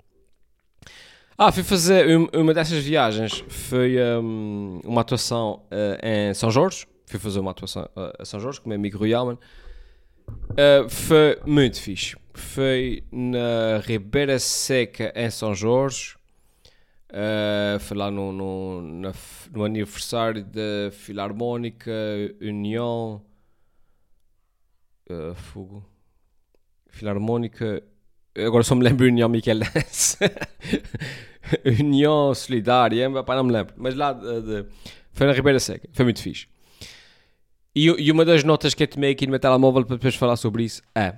Ah, 1.38 1.52
fui 1.52 1.62
fazer 1.62 2.06
uma 2.34 2.54
dessas 2.54 2.82
viagens. 2.82 3.44
Foi 3.48 3.96
um, 4.20 4.80
uma 4.84 5.02
atuação 5.02 5.62
uh, 5.66 6.06
em 6.06 6.34
São 6.34 6.50
Jorge. 6.50 6.86
Fui 7.06 7.20
fazer 7.20 7.38
uma 7.38 7.50
atuação 7.50 7.88
uh, 7.94 8.12
a 8.18 8.24
São 8.24 8.40
Jorge 8.40 8.60
com 8.60 8.66
o 8.66 8.68
meu 8.70 8.76
amigo 8.76 8.98
Rui 8.98 9.12
Alman. 9.12 9.38
Uh, 10.28 10.88
foi 10.88 11.38
muito 11.46 11.80
fixe. 11.80 12.16
Foi 12.32 13.02
na 13.12 13.78
Ribeira 13.84 14.38
Seca, 14.38 15.12
em 15.14 15.30
São 15.30 15.54
Jorge. 15.54 16.16
Uh, 17.10 17.78
foi 17.80 17.96
lá 17.96 18.10
no, 18.10 18.32
no, 18.32 18.82
na, 18.82 19.12
no 19.52 19.64
aniversário 19.64 20.44
da 20.44 20.90
Filarmónica 20.92 21.90
União. 22.40 23.22
Uh, 25.08 25.34
Fogo. 25.34 25.84
Filarmónica. 26.88 27.82
Agora 28.36 28.64
só 28.64 28.74
me 28.74 28.82
lembro 28.82 29.06
União 29.06 29.28
Michelense. 29.28 30.18
União 31.80 32.34
Solidária, 32.34 33.08
não 33.08 33.44
me 33.44 33.52
lembro. 33.52 33.74
Mas 33.76 33.94
lá 33.94 34.12
de, 34.12 34.42
de, 34.42 34.66
foi 35.12 35.26
na 35.26 35.32
Ribeira 35.32 35.60
Seca. 35.60 35.88
Foi 35.92 36.04
muito 36.04 36.20
fixe. 36.20 36.48
E, 37.78 37.88
e, 37.88 38.10
uma 38.10 38.24
das 38.24 38.42
notas 38.42 38.72
que 38.72 38.82
eu 38.82 38.88
tomei 38.88 39.12
aqui 39.12 39.26
no 39.26 39.32
meu 39.32 39.38
telemóvel 39.38 39.84
para 39.84 39.96
depois 39.96 40.14
falar 40.14 40.36
sobre 40.36 40.64
isso 40.64 40.80
é 40.94 41.14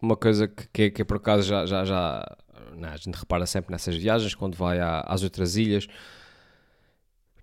uma 0.00 0.16
coisa 0.16 0.48
que, 0.48 0.66
que, 0.72 0.90
que 0.90 1.04
por 1.04 1.18
acaso 1.18 1.42
já, 1.42 1.66
já, 1.66 1.84
já 1.84 2.36
não, 2.74 2.88
a 2.88 2.96
gente 2.96 3.16
repara 3.16 3.44
sempre 3.44 3.70
nessas 3.70 3.94
viagens 3.96 4.34
quando 4.34 4.56
vai 4.56 4.78
às 4.80 5.22
outras 5.22 5.56
ilhas. 5.56 5.86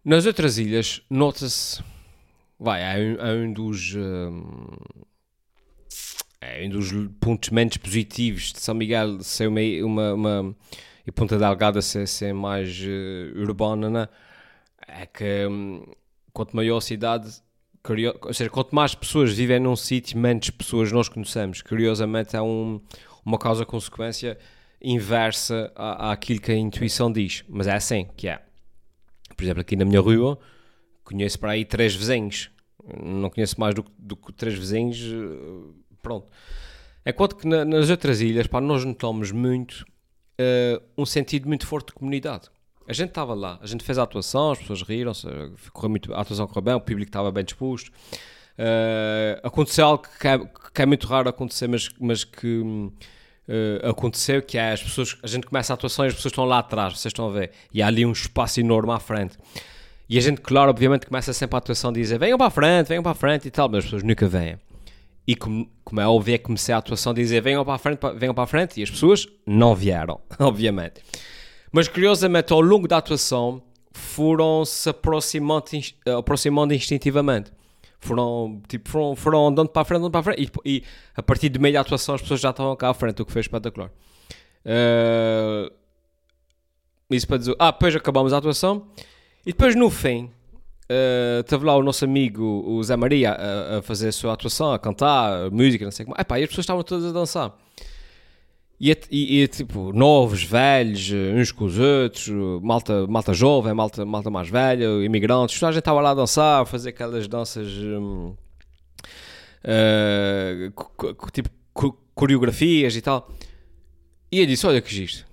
Nas 0.03 0.25
outras 0.25 0.57
ilhas 0.57 1.03
nota-se, 1.07 1.83
vai, 2.59 2.81
é 2.81 2.99
um, 2.99 3.27
é 3.27 3.33
um 3.35 3.53
dos 3.53 3.93
um, 3.93 4.75
é 6.41 6.65
um 6.65 6.69
dos 6.69 6.91
pontos 7.19 7.51
menos 7.51 7.77
positivos 7.77 8.53
de 8.53 8.59
São 8.59 8.73
Miguel 8.73 9.21
ser 9.21 9.47
uma, 9.47 9.61
uma, 9.85 10.13
uma 10.15 10.55
e 11.05 11.11
Ponta 11.11 11.37
Delgada 11.37 11.79
ser, 11.79 12.07
ser 12.07 12.33
mais 12.33 12.75
uh, 12.79 13.39
urbana, 13.39 13.87
né? 13.87 14.09
é 14.87 15.05
que 15.05 15.45
um, 15.45 15.85
quanto 16.33 16.55
maior 16.55 16.77
a 16.77 16.81
cidade 16.81 17.45
ou 18.21 18.33
seja, 18.33 18.49
quanto 18.49 18.73
mais 18.75 18.95
pessoas 18.95 19.33
vivem 19.33 19.59
num 19.59 19.75
sítio, 19.75 20.17
menos 20.17 20.49
pessoas 20.49 20.91
nós 20.91 21.09
conhecemos. 21.09 21.61
Curiosamente, 21.61 22.35
é 22.35 22.41
um, 22.41 22.81
uma 23.25 23.37
causa-consequência 23.37 24.37
inversa 24.81 25.71
à, 25.75 26.11
àquilo 26.11 26.39
que 26.39 26.51
a 26.51 26.55
intuição 26.55 27.11
diz. 27.11 27.43
Mas 27.47 27.67
é 27.67 27.73
assim 27.73 28.07
que 28.15 28.27
é. 28.27 28.39
Por 29.35 29.43
exemplo, 29.43 29.61
aqui 29.61 29.75
na 29.75 29.85
minha 29.85 30.01
rua, 30.01 30.39
conheço 31.03 31.39
para 31.39 31.51
aí 31.51 31.65
três 31.65 31.95
vizinhos. 31.95 32.49
Não 33.03 33.29
conheço 33.29 33.59
mais 33.59 33.75
do, 33.75 33.85
do 33.97 34.15
que 34.15 34.31
três 34.33 34.57
vizinhos. 34.57 34.99
Eh, 35.01 35.73
pronto. 36.01 36.27
Enquanto 37.05 37.35
que 37.35 37.47
na, 37.47 37.63
nas 37.63 37.89
outras 37.89 38.21
ilhas, 38.21 38.47
pá, 38.47 38.59
nós 38.59 38.83
notamos 38.83 39.31
muito 39.31 39.85
uh, 40.39 40.83
um 40.97 41.05
sentido 41.05 41.47
muito 41.47 41.65
forte 41.65 41.87
de 41.87 41.93
comunidade. 41.93 42.49
A 42.87 42.93
gente 42.93 43.09
estava 43.09 43.33
lá, 43.33 43.59
a 43.61 43.67
gente 43.67 43.83
fez 43.83 43.97
a 43.97 44.03
atuação, 44.03 44.51
as 44.51 44.59
pessoas 44.59 44.81
riram-se, 44.81 45.27
muito, 45.83 46.13
a 46.13 46.21
atuação 46.21 46.47
correu 46.47 46.61
bem, 46.61 46.73
o 46.73 46.79
público 46.79 47.09
estava 47.09 47.29
bem 47.31 47.43
disposto. 47.43 47.89
Uh, 48.57 49.39
aconteceu 49.43 49.85
algo 49.85 50.07
que 50.19 50.27
é, 50.27 50.39
que 50.73 50.81
é, 50.81 50.85
muito 50.85 51.05
raro 51.05 51.27
acontecer, 51.27 51.67
mas, 51.67 51.89
mas 51.99 52.23
que 52.23 52.59
uh, 52.59 53.89
aconteceu, 53.89 54.41
que 54.41 54.57
é 54.57 54.71
as 54.71 54.81
pessoas, 54.81 55.17
a 55.21 55.27
gente 55.27 55.45
começa 55.45 55.73
a 55.73 55.75
atuação 55.75 56.05
e 56.05 56.07
as 56.07 56.15
pessoas 56.15 56.31
estão 56.31 56.45
lá 56.45 56.59
atrás, 56.59 56.93
vocês 56.93 57.11
estão 57.11 57.27
a 57.27 57.31
ver, 57.31 57.51
e 57.73 57.81
há 57.81 57.87
ali 57.87 58.05
um 58.05 58.11
espaço 58.13 58.61
enorme 58.61 58.93
à 58.93 58.99
frente. 58.99 59.37
E 60.09 60.17
a 60.17 60.21
gente, 60.21 60.39
claro, 60.39 60.69
obviamente 60.69 61.05
começa 61.05 61.33
sempre 61.33 61.55
a 61.55 61.59
atuação 61.59 61.89
a 61.89 61.93
dizer 61.93 62.17
venham 62.17 62.37
para 62.37 62.47
a 62.47 62.51
frente, 62.51 62.87
venham 62.87 63.03
para 63.03 63.11
a 63.11 63.15
frente 63.15 63.49
e 63.49 63.51
tal, 63.51 63.67
mas 63.67 63.79
as 63.79 63.83
pessoas 63.83 64.03
nunca 64.03 64.25
vêm. 64.27 64.57
E 65.27 65.35
como, 65.35 65.69
como 65.83 65.99
é 65.99 66.07
óbvio, 66.07 66.35
é 66.35 66.37
comecei 66.37 66.73
a 66.73 66.77
atuação 66.77 67.11
a 67.11 67.15
dizer 67.15 67.41
venham 67.41 67.65
para 67.65 67.73
a 67.73 67.77
frente, 67.77 67.99
venham 68.15 68.33
para 68.33 68.45
a 68.45 68.47
frente, 68.47 68.79
e 68.79 68.83
as 68.83 68.89
pessoas 68.89 69.27
não 69.45 69.75
vieram, 69.75 70.21
obviamente. 70.39 71.01
Mas 71.71 71.87
curiosamente, 71.87 72.53
ao 72.53 72.61
longo 72.61 72.87
da 72.87 72.97
atuação, 72.97 73.61
foram-se 73.91 74.89
aproximando, 74.89 75.65
aproximando 76.17 76.73
instintivamente. 76.73 77.51
Foram, 77.99 78.61
tipo, 78.67 78.89
foram, 78.89 79.15
foram 79.15 79.47
andando 79.47 79.69
para 79.69 79.81
a 79.81 79.85
frente, 79.85 79.99
andando 79.99 80.11
para 80.11 80.19
a 80.19 80.23
frente. 80.23 80.51
E, 80.65 80.77
e, 80.77 80.83
a 81.15 81.23
partir 81.23 81.49
de 81.49 81.59
meio 81.59 81.73
da 81.73 81.81
atuação, 81.81 82.15
as 82.15 82.21
pessoas 82.21 82.39
já 82.39 82.51
estavam 82.51 82.75
cá 82.75 82.89
à 82.89 82.93
frente, 82.93 83.21
o 83.21 83.25
que 83.25 83.31
foi 83.31 83.41
espetacular. 83.41 83.91
Uh, 84.63 85.71
isso 87.09 87.27
para 87.27 87.37
dizer. 87.37 87.55
Ah, 87.57 87.71
depois 87.71 87.95
acabamos 87.95 88.33
a 88.33 88.37
atuação. 88.37 88.87
E 89.45 89.51
depois 89.51 89.75
no 89.75 89.89
fim, 89.89 90.29
uh, 90.91 91.63
lá 91.63 91.75
o 91.75 91.83
nosso 91.83 92.05
amigo, 92.05 92.43
o 92.43 92.83
Zé 92.83 92.95
Maria, 92.95 93.31
a, 93.31 93.77
a 93.77 93.81
fazer 93.81 94.09
a 94.09 94.11
sua 94.11 94.33
atuação, 94.33 94.73
a 94.73 94.79
cantar, 94.79 95.45
a 95.45 95.49
música, 95.49 95.85
não 95.85 95.91
sei 95.91 96.05
como. 96.05 96.19
Epá, 96.19 96.39
e 96.39 96.43
as 96.43 96.49
pessoas 96.49 96.63
estavam 96.63 96.83
todas 96.83 97.05
a 97.05 97.11
dançar. 97.11 97.57
E, 98.79 98.95
e, 99.09 99.41
e, 99.41 99.47
tipo, 99.47 99.91
novos, 99.91 100.43
velhos, 100.43 101.11
uns 101.11 101.51
com 101.51 101.65
os 101.65 101.79
outros, 101.79 102.29
malta, 102.61 103.07
malta 103.07 103.33
jovem, 103.33 103.73
malta, 103.73 104.05
malta 104.05 104.29
mais 104.29 104.49
velha, 104.49 105.03
imigrantes, 105.03 105.61
a 105.63 105.71
gente 105.71 105.79
estava 105.79 105.99
lá 105.99 106.11
a 106.11 106.13
dançar, 106.13 106.61
a 106.61 106.65
fazer 106.65 106.89
aquelas 106.89 107.27
danças, 107.27 107.67
hum, 107.67 108.35
uh, 109.63 111.31
tipo, 111.31 111.49
coreografias 112.13 112.95
e 112.95 113.01
tal. 113.01 113.31
E 114.31 114.39
eu 114.39 114.45
disse, 114.45 114.67
olha 114.67 114.81
que 114.81 115.03
isto. 115.03 115.25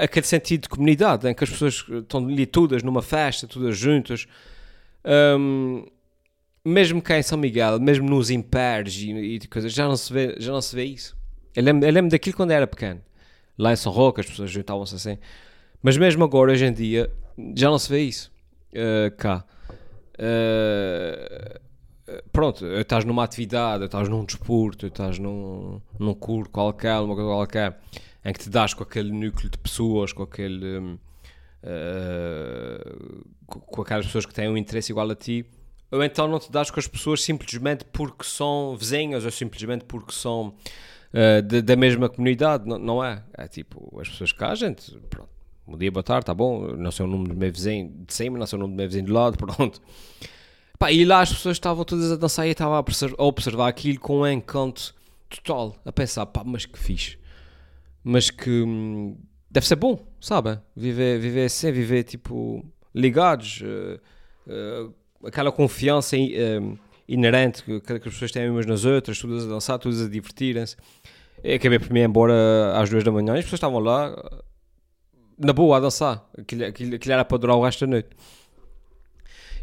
Aquele 0.00 0.26
sentido 0.26 0.62
de 0.62 0.68
comunidade, 0.68 1.28
em 1.28 1.34
que 1.34 1.44
as 1.44 1.50
pessoas 1.50 1.84
estão 1.88 2.26
ali 2.26 2.46
todas 2.46 2.82
numa 2.82 3.02
festa, 3.02 3.46
todas 3.46 3.76
juntas. 3.76 4.26
Um, 5.04 5.84
mesmo 6.64 7.02
cá 7.02 7.18
em 7.18 7.22
São 7.22 7.36
Miguel, 7.36 7.78
mesmo 7.78 8.08
nos 8.08 8.30
impérios 8.30 8.96
e, 8.96 9.10
e 9.10 9.40
coisas, 9.46 9.72
já 9.72 9.86
não 9.86 9.96
se 9.96 10.10
vê, 10.12 10.36
já 10.38 10.50
não 10.50 10.62
se 10.62 10.74
vê 10.74 10.84
isso. 10.84 11.14
Eu 11.54 11.62
lembro, 11.62 11.86
eu 11.86 11.92
lembro 11.92 12.10
daquilo 12.10 12.36
quando 12.36 12.50
era 12.50 12.66
pequeno. 12.66 13.00
Lá 13.56 13.72
em 13.72 13.76
São 13.76 13.92
Roque 13.92 14.20
as 14.20 14.26
pessoas 14.26 14.50
juntavam-se 14.50 14.96
assim. 14.96 15.18
Mas 15.82 15.96
mesmo 15.96 16.24
agora, 16.24 16.52
hoje 16.52 16.64
em 16.64 16.72
dia, 16.72 17.10
já 17.56 17.70
não 17.70 17.78
se 17.78 17.88
vê 17.88 18.00
isso. 18.02 18.32
Uh, 18.72 19.14
cá. 19.16 19.44
Uh, 20.14 21.60
pronto, 22.32 22.66
estás 22.66 23.04
numa 23.04 23.22
atividade, 23.22 23.84
estás 23.84 24.08
num 24.08 24.24
desporto, 24.24 24.86
estás 24.86 25.18
num, 25.18 25.80
num 25.98 26.14
curso 26.14 26.50
qualquer, 26.50 26.98
uma 27.00 27.14
coisa 27.14 27.30
qualquer, 27.30 27.78
em 28.24 28.32
que 28.32 28.40
te 28.40 28.50
das 28.50 28.74
com 28.74 28.82
aquele 28.82 29.12
núcleo 29.12 29.50
de 29.50 29.58
pessoas, 29.58 30.12
com 30.12 30.22
aquele. 30.22 30.78
Um, 30.78 30.98
uh, 31.62 33.24
com 33.46 33.82
aquelas 33.82 34.06
pessoas 34.06 34.26
que 34.26 34.34
têm 34.34 34.48
um 34.48 34.56
interesse 34.56 34.90
igual 34.90 35.08
a 35.10 35.14
ti, 35.14 35.46
ou 35.90 36.02
então 36.02 36.26
não 36.26 36.38
te 36.38 36.50
das 36.50 36.70
com 36.70 36.80
as 36.80 36.88
pessoas 36.88 37.22
simplesmente 37.22 37.84
porque 37.84 38.24
são 38.24 38.76
vizinhas 38.76 39.24
ou 39.24 39.30
simplesmente 39.30 39.84
porque 39.84 40.12
são 40.12 40.54
uh, 41.14 41.40
de, 41.42 41.62
da 41.62 41.76
mesma 41.76 42.08
comunidade, 42.08 42.68
não, 42.68 42.78
não, 42.78 43.04
é? 43.04 43.22
É 43.32 43.46
tipo, 43.46 43.98
as 44.00 44.08
pessoas 44.08 44.32
cá, 44.32 44.50
a 44.50 44.54
gente, 44.54 44.98
pronto, 45.08 45.30
bom 45.66 45.78
dia, 45.78 45.90
boa 45.90 46.02
tarde, 46.02 46.26
tá 46.26 46.34
bom, 46.34 46.76
não 46.76 46.90
sei 46.90 47.06
o 47.06 47.08
nome 47.08 47.28
do 47.28 47.34
meu 47.34 47.52
vizinho 47.52 47.92
de 48.06 48.12
cima, 48.12 48.38
não 48.38 48.46
sei 48.46 48.58
o 48.58 48.60
nome 48.60 48.74
do 48.74 48.76
meu 48.76 48.86
vizinho 48.86 49.06
de 49.06 49.12
lado, 49.12 49.38
pronto. 49.38 49.80
Pá, 50.78 50.90
e 50.90 51.04
lá 51.04 51.20
as 51.20 51.32
pessoas 51.32 51.56
estavam 51.56 51.84
todas 51.84 52.10
a 52.10 52.16
dançar 52.16 52.44
e 52.46 52.48
eu 52.48 52.52
estava 52.52 52.76
a 52.76 53.24
observar 53.24 53.68
aquilo 53.68 54.00
com 54.00 54.20
um 54.20 54.26
encanto 54.26 54.94
total, 55.28 55.76
a 55.84 55.92
pensar, 55.92 56.26
pá, 56.26 56.42
mas 56.44 56.66
que 56.66 56.78
fixe. 56.78 57.16
Mas 58.02 58.28
que 58.28 58.50
hum, 58.50 59.16
deve 59.50 59.66
ser 59.66 59.76
bom, 59.76 59.98
sabe? 60.20 60.58
Viver, 60.76 61.18
viver 61.20 61.46
assim, 61.46 61.70
viver 61.70 62.02
tipo 62.02 62.64
ligados, 62.94 63.62
uh, 63.62 64.00
uh, 64.50 64.94
aquela 65.26 65.50
confiança 65.50 66.16
uh, 66.16 66.78
inerente 67.08 67.62
que, 67.62 67.80
que, 67.80 67.92
as 67.92 68.00
pessoas 68.00 68.32
têm 68.32 68.48
umas 68.50 68.66
nas 68.66 68.84
outras, 68.84 69.18
todas 69.18 69.44
a 69.44 69.48
dançar, 69.48 69.78
todas 69.78 70.02
a 70.02 70.08
divertirem-se. 70.08 70.76
Acabei 71.54 71.78
por 71.78 71.90
mim 71.92 72.00
embora 72.00 72.34
às 72.76 72.88
duas 72.88 73.04
da 73.04 73.12
manhã 73.12 73.34
e 73.34 73.38
as 73.38 73.44
pessoas 73.44 73.58
estavam 73.58 73.78
lá 73.78 74.14
na 75.38 75.52
boa 75.52 75.76
a 75.76 75.80
dançar. 75.80 76.24
Aquilo, 76.38 76.64
aquilo, 76.64 77.12
era 77.12 77.24
para 77.24 77.38
durar 77.38 77.56
o 77.56 77.64
resto 77.64 77.86
da 77.86 77.90
noite. 77.90 78.08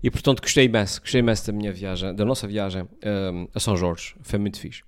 E 0.04 0.10
portanto 0.10 0.42
gostei 0.42 0.66
imenso, 0.66 1.00
gostei 1.02 1.20
imenso 1.20 1.46
da 1.46 1.54
minha 1.54 1.72
viagem, 1.72 2.14
da 2.14 2.26
nossa 2.26 2.48
viagem 2.48 2.84
um, 2.84 3.48
a 3.54 3.60
São 3.60 3.78
Jorge. 3.78 4.16
Foi 4.22 4.40
muito 4.40 4.60
fixe. 4.60 4.84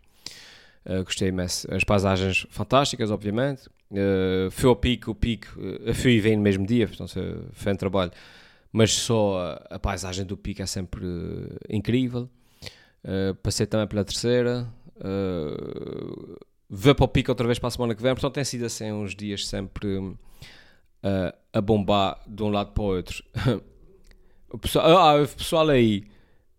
Uh, 0.85 1.03
gostei 1.03 1.29
imenso. 1.29 1.67
As 1.73 1.83
paisagens 1.83 2.45
fantásticas, 2.49 3.11
obviamente. 3.11 3.67
Uh, 3.91 4.49
fui 4.49 4.67
ao 4.67 4.75
pico, 4.75 5.11
o 5.11 5.15
pico, 5.15 5.47
uh, 5.59 5.93
fui 5.93 6.13
e 6.13 6.19
vem 6.19 6.35
no 6.35 6.41
mesmo 6.41 6.65
dia, 6.65 6.87
portanto, 6.87 7.13
foi 7.53 7.73
um 7.73 7.75
trabalho. 7.75 8.11
Mas 8.71 8.91
só 8.91 9.39
a, 9.69 9.75
a 9.75 9.79
paisagem 9.79 10.25
do 10.25 10.35
pico 10.35 10.63
é 10.63 10.65
sempre 10.65 11.05
uh, 11.05 11.59
incrível. 11.69 12.27
Passei 13.41 13.65
também 13.65 13.87
pela 13.87 14.03
terceira. 14.03 14.67
Uh, 14.97 16.37
vou 16.69 16.95
para 16.95 17.05
o 17.05 17.07
pico 17.07 17.31
outra 17.31 17.45
vez 17.45 17.59
para 17.59 17.67
a 17.67 17.71
semana 17.71 17.95
que 17.95 18.01
vem. 18.01 18.13
Portanto, 18.13 18.35
tem 18.35 18.43
sido 18.43 18.65
assim 18.65 18.91
uns 18.91 19.15
dias 19.15 19.47
sempre 19.47 20.15
a 21.51 21.61
bombar 21.61 22.19
de 22.27 22.41
um 22.43 22.49
lado 22.49 22.71
para 22.71 22.83
o 22.83 22.87
outro. 22.87 23.23
o, 24.49 24.57
pessoal, 24.57 24.97
ah, 24.97 25.21
o 25.21 25.27
pessoal 25.27 25.69
aí, 25.69 26.05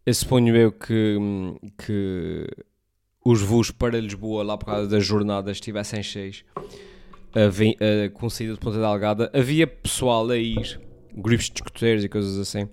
eu 0.04 0.14
suponho 0.14 0.54
eu 0.54 0.70
que, 0.70 1.16
que 1.78 2.46
os 3.24 3.40
voos 3.40 3.70
para 3.70 3.98
Lisboa, 3.98 4.44
lá 4.44 4.58
por 4.58 4.66
causa 4.66 4.86
das 4.86 5.04
jornadas, 5.04 5.56
estivessem 5.56 6.02
cheios, 6.02 6.44
uh, 7.34 8.10
com 8.12 8.28
saída 8.28 8.52
de 8.52 8.60
Ponta 8.60 8.78
Delgada, 8.78 9.30
havia 9.34 9.66
pessoal 9.66 10.28
a 10.28 10.36
ir, 10.36 10.80
grupos 11.14 11.46
de 11.46 11.54
escuteiros 11.54 12.04
e 12.04 12.08
coisas 12.08 12.38
assim, 12.38 12.68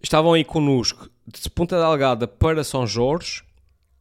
estavam 0.00 0.32
aí 0.32 0.44
connosco 0.44 1.10
de 1.38 1.50
Ponta 1.50 1.78
Delgada 1.78 2.26
para 2.26 2.64
São 2.64 2.86
Jorge, 2.86 3.42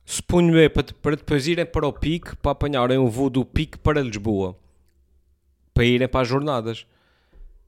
suponho 0.05 0.57
eu, 0.57 0.69
para, 0.69 0.85
para 1.01 1.15
depois 1.15 1.47
irem 1.47 1.65
para 1.65 1.87
o 1.87 1.93
Pique, 1.93 2.35
para 2.37 2.51
apanharem 2.51 2.97
o 2.97 3.07
voo 3.07 3.29
do 3.29 3.45
Pique 3.45 3.77
para 3.77 4.01
Lisboa, 4.01 4.57
para 5.73 5.85
irem 5.85 6.07
para 6.07 6.21
as 6.21 6.27
jornadas. 6.27 6.85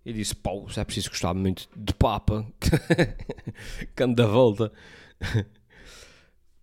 E 0.04 0.12
disse, 0.12 0.36
pau, 0.36 0.66
é 0.76 0.84
preciso 0.84 1.10
gostar 1.10 1.34
muito 1.36 1.70
de 1.76 1.94
Papa, 1.94 2.46
canto 3.94 4.16
da 4.16 4.26
volta. 4.26 4.72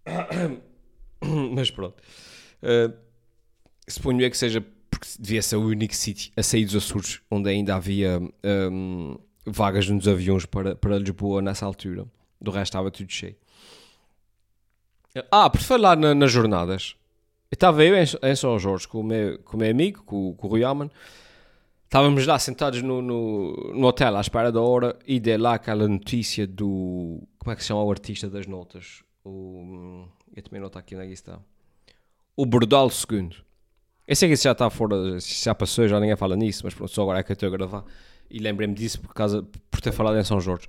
Mas 1.54 1.70
pronto. 1.70 2.02
Uh, 2.62 2.92
suponho 3.86 4.24
é 4.24 4.30
que 4.30 4.36
seja 4.36 4.60
porque 4.90 5.06
devia 5.20 5.42
ser 5.42 5.56
o 5.56 5.66
único 5.66 5.94
sítio 5.94 6.32
a 6.36 6.42
sair 6.42 6.64
dos 6.64 6.74
Açores 6.74 7.20
onde 7.30 7.48
ainda 7.48 7.76
havia 7.76 8.20
um, 8.72 9.16
vagas 9.46 9.88
nos 9.88 10.08
aviões 10.08 10.44
para, 10.44 10.74
para 10.74 10.98
Lisboa 10.98 11.40
nessa 11.40 11.64
altura. 11.64 12.06
Do 12.40 12.50
resto 12.50 12.70
estava 12.70 12.90
tudo 12.90 13.10
cheio. 13.10 13.36
Ah, 15.30 15.50
por 15.50 15.60
falar 15.60 15.96
na, 15.96 16.14
nas 16.14 16.30
jornadas, 16.30 16.94
estava 17.50 17.84
eu 17.84 17.96
em, 17.96 18.04
em, 18.22 18.36
São 18.36 18.58
Jorge 18.58 18.86
com 18.86 19.00
o 19.00 19.04
meu, 19.04 19.38
com 19.40 19.56
o 19.56 19.60
meu 19.60 19.70
amigo, 19.70 20.02
com, 20.04 20.34
com 20.34 20.46
o 20.46 20.50
Rui 20.50 20.62
Alman. 20.62 20.90
Estávamos 21.84 22.26
lá 22.26 22.38
sentados 22.38 22.82
no, 22.82 23.00
no, 23.00 23.72
no, 23.74 23.86
hotel 23.86 24.16
à 24.16 24.20
espera 24.20 24.52
da 24.52 24.60
hora 24.60 24.96
e 25.06 25.18
de 25.18 25.36
lá 25.38 25.54
aquela 25.54 25.88
notícia 25.88 26.46
do. 26.46 27.22
Como 27.38 27.52
é 27.52 27.56
que 27.56 27.62
se 27.62 27.68
chama 27.68 27.82
o 27.82 27.90
artista 27.90 28.28
das 28.28 28.46
notas? 28.46 29.02
O. 29.24 30.06
Eu 30.36 30.42
também 30.42 30.60
não 30.60 30.70
aqui 30.72 30.94
na 30.94 31.04
lista. 31.04 31.40
O 32.36 32.44
Bordal 32.44 32.88
II. 32.88 33.30
Eu 34.06 34.16
sei 34.16 34.28
que 34.28 34.34
isso 34.34 34.44
já 34.44 34.52
está 34.52 34.70
fora, 34.70 35.18
já 35.18 35.54
passou, 35.54 35.88
já 35.88 35.98
ninguém 35.98 36.16
fala 36.16 36.36
nisso, 36.36 36.62
mas 36.64 36.72
pronto, 36.72 36.92
só 36.92 37.02
agora 37.02 37.18
é 37.18 37.22
que 37.22 37.32
eu 37.32 37.34
estou 37.34 37.48
a 37.48 37.52
gravar. 37.52 37.84
E 38.30 38.38
lembrei-me 38.38 38.74
disso 38.74 39.00
por, 39.00 39.12
causa, 39.12 39.42
por 39.70 39.80
ter 39.80 39.92
falado 39.92 40.18
em 40.18 40.24
São 40.24 40.40
Jorge. 40.40 40.68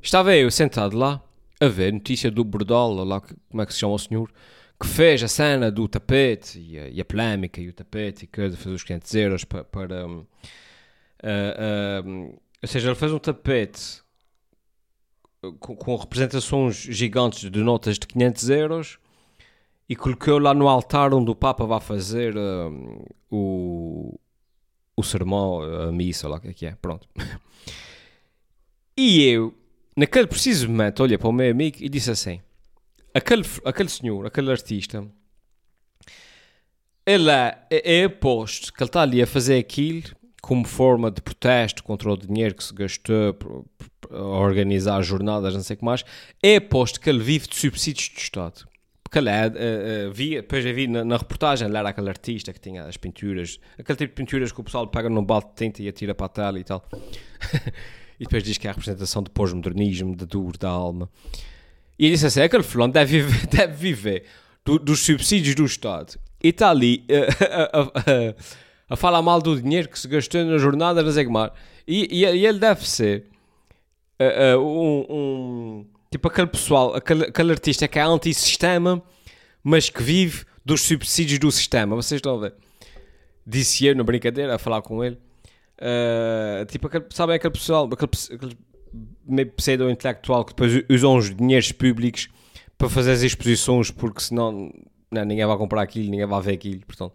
Estava 0.00 0.34
eu 0.34 0.50
sentado 0.50 0.96
lá 0.96 1.22
a 1.60 1.68
ver 1.68 1.92
notícia 1.92 2.30
do 2.30 2.42
Bordal, 2.42 2.92
lá, 3.04 3.20
como 3.20 3.62
é 3.62 3.66
que 3.66 3.72
se 3.72 3.78
chama 3.78 3.94
o 3.94 3.98
senhor, 3.98 4.32
que 4.80 4.86
fez 4.86 5.22
a 5.22 5.28
cena 5.28 5.70
do 5.70 5.86
tapete 5.86 6.58
e 6.58 6.78
a, 6.78 6.88
e 6.88 7.00
a 7.00 7.04
polémica 7.04 7.60
e 7.60 7.68
o 7.68 7.72
tapete 7.72 8.24
e 8.24 8.26
que 8.26 8.50
fez 8.50 8.74
os 8.74 8.82
500 8.82 9.14
euros 9.14 9.44
para. 9.44 9.64
para 9.64 10.06
um, 10.06 10.18
uh, 10.18 12.04
uh, 12.04 12.40
ou 12.60 12.68
seja, 12.68 12.88
ele 12.88 12.96
fez 12.96 13.12
um 13.12 13.18
tapete 13.18 14.02
com, 15.60 15.76
com, 15.76 15.96
representações 15.96 16.76
gigantes 16.76 17.50
de 17.50 17.60
notas 17.60 17.98
de 17.98 18.06
500 18.06 18.50
euros 18.50 18.98
e 19.88 19.96
colocou 19.96 20.38
lá 20.38 20.54
no 20.54 20.68
altar 20.68 21.12
onde 21.14 21.30
o 21.30 21.34
Papa 21.34 21.64
vai 21.64 21.80
fazer 21.80 22.36
uh, 22.36 23.04
o, 23.30 24.18
o 24.96 25.02
sermão, 25.02 25.60
a 25.62 25.92
missa, 25.92 26.28
lá 26.28 26.36
o 26.36 26.40
que 26.40 26.48
é 26.48 26.52
que 26.52 26.66
é, 26.66 26.74
pronto. 26.76 27.08
e 28.96 29.22
eu, 29.24 29.54
naquele 29.96 30.26
preciso 30.26 30.68
momento, 30.68 31.02
olhei 31.02 31.18
para 31.18 31.28
o 31.28 31.32
meu 31.32 31.50
amigo 31.50 31.78
e 31.80 31.88
disse 31.88 32.10
assim, 32.10 32.40
aquele, 33.14 33.44
aquele 33.64 33.88
senhor, 33.88 34.26
aquele 34.26 34.50
artista, 34.50 35.06
ele 37.04 37.30
é, 37.30 37.58
é, 37.70 38.00
é 38.00 38.04
aposto 38.04 38.72
que 38.72 38.82
ele 38.82 38.88
está 38.88 39.02
ali 39.02 39.22
a 39.22 39.26
fazer 39.26 39.58
aquilo 39.58 40.10
como 40.40 40.66
forma 40.66 41.10
de 41.10 41.22
protesto 41.22 41.84
contra 41.84 42.10
o 42.10 42.16
dinheiro 42.16 42.54
que 42.54 42.64
se 42.64 42.74
gastou 42.74 43.64
a 44.10 44.18
organizar 44.18 45.00
jornadas, 45.02 45.54
não 45.54 45.62
sei 45.62 45.74
o 45.74 45.78
que 45.78 45.84
mais, 45.84 46.04
é 46.42 46.56
aposto 46.56 47.00
que 47.00 47.08
ele 47.08 47.22
vive 47.22 47.46
de 47.46 47.56
subsídios 47.56 48.08
do 48.08 48.18
Estado. 48.18 48.68
Porque 49.04 49.18
ele 49.18 49.28
é, 49.28 49.46
uh, 49.46 50.08
uh, 50.08 50.12
via, 50.12 50.40
depois 50.40 50.64
eu 50.64 50.74
vi 50.74 50.88
na, 50.88 51.04
na, 51.04 51.16
reportagem, 51.16 51.68
ele 51.68 51.76
era 51.76 51.90
aquele 51.90 52.08
artista 52.08 52.52
que 52.52 52.58
tinha 52.58 52.84
as 52.84 52.96
pinturas, 52.96 53.60
aquele 53.78 53.98
tipo 53.98 54.14
de 54.14 54.14
pinturas 54.14 54.50
que 54.50 54.60
o 54.60 54.64
pessoal 54.64 54.86
pega 54.88 55.08
num 55.08 55.22
balde 55.22 55.48
de 55.48 55.54
tinta 55.54 55.82
e 55.82 55.88
atira 55.88 56.14
para 56.14 56.26
a 56.26 56.30
tela 56.30 56.58
e 56.58 56.64
tal. 56.64 56.84
e 58.22 58.24
depois 58.24 58.44
diz 58.44 58.56
que 58.56 58.68
é 58.68 58.70
a 58.70 58.72
representação 58.72 59.20
do 59.20 59.32
pós-modernismo, 59.32 60.14
da 60.14 60.24
dor, 60.24 60.56
da 60.56 60.68
alma. 60.68 61.10
E 61.98 62.04
ele 62.04 62.14
disse 62.14 62.26
assim: 62.26 62.40
aquele 62.40 62.62
fulano 62.62 62.92
deve 62.92 63.20
viver, 63.20 63.46
deve 63.50 63.74
viver 63.74 64.24
do, 64.64 64.78
dos 64.78 65.00
subsídios 65.00 65.56
do 65.56 65.64
Estado. 65.64 66.14
E 66.40 66.50
está 66.50 66.70
ali 66.70 67.04
uh, 67.10 68.34
a 68.88 68.94
falar 68.94 69.20
mal 69.22 69.42
do 69.42 69.60
dinheiro 69.60 69.88
que 69.88 69.98
se 69.98 70.06
gastou 70.06 70.44
na 70.44 70.56
jornada 70.56 71.02
da 71.02 71.10
Zegmar. 71.10 71.52
E, 71.84 72.20
e, 72.22 72.24
e 72.24 72.46
ele 72.46 72.60
deve 72.60 72.88
ser 72.88 73.26
uh, 74.20 74.60
um, 74.60 75.06
um, 75.10 75.86
Tipo 76.08 76.28
aquele 76.28 76.46
pessoal, 76.46 76.94
aquele, 76.94 77.24
aquele 77.24 77.50
artista 77.50 77.88
que 77.88 77.98
é 77.98 78.02
anti-sistema, 78.02 79.02
mas 79.64 79.90
que 79.90 80.00
vive 80.00 80.44
dos 80.64 80.82
subsídios 80.82 81.40
do 81.40 81.50
sistema. 81.50 81.96
Vocês 81.96 82.20
estão 82.20 82.36
a 82.36 82.40
ver? 82.40 82.54
Disse 83.44 83.84
eu 83.84 83.96
na 83.96 84.04
brincadeira, 84.04 84.54
a 84.54 84.58
falar 84.58 84.80
com 84.80 85.02
ele. 85.02 85.18
Uh, 85.82 86.64
tipo, 86.66 86.88
sabem 87.10 87.34
aquele 87.34 87.52
pessoal, 87.52 87.90
aquele, 87.92 88.10
aquele 88.34 88.56
meio 89.26 89.50
pseudo-intelectual 89.50 90.44
que 90.44 90.52
depois 90.52 90.84
usam 90.88 91.16
os 91.16 91.34
dinheiros 91.34 91.72
públicos 91.72 92.28
para 92.78 92.88
fazer 92.88 93.10
as 93.10 93.22
exposições, 93.22 93.90
porque 93.90 94.20
senão 94.20 94.72
não, 95.10 95.24
ninguém 95.24 95.44
vai 95.44 95.56
comprar 95.56 95.82
aquilo, 95.82 96.08
ninguém 96.08 96.26
vai 96.26 96.40
ver 96.40 96.52
aquilo, 96.52 96.86
portanto, 96.86 97.12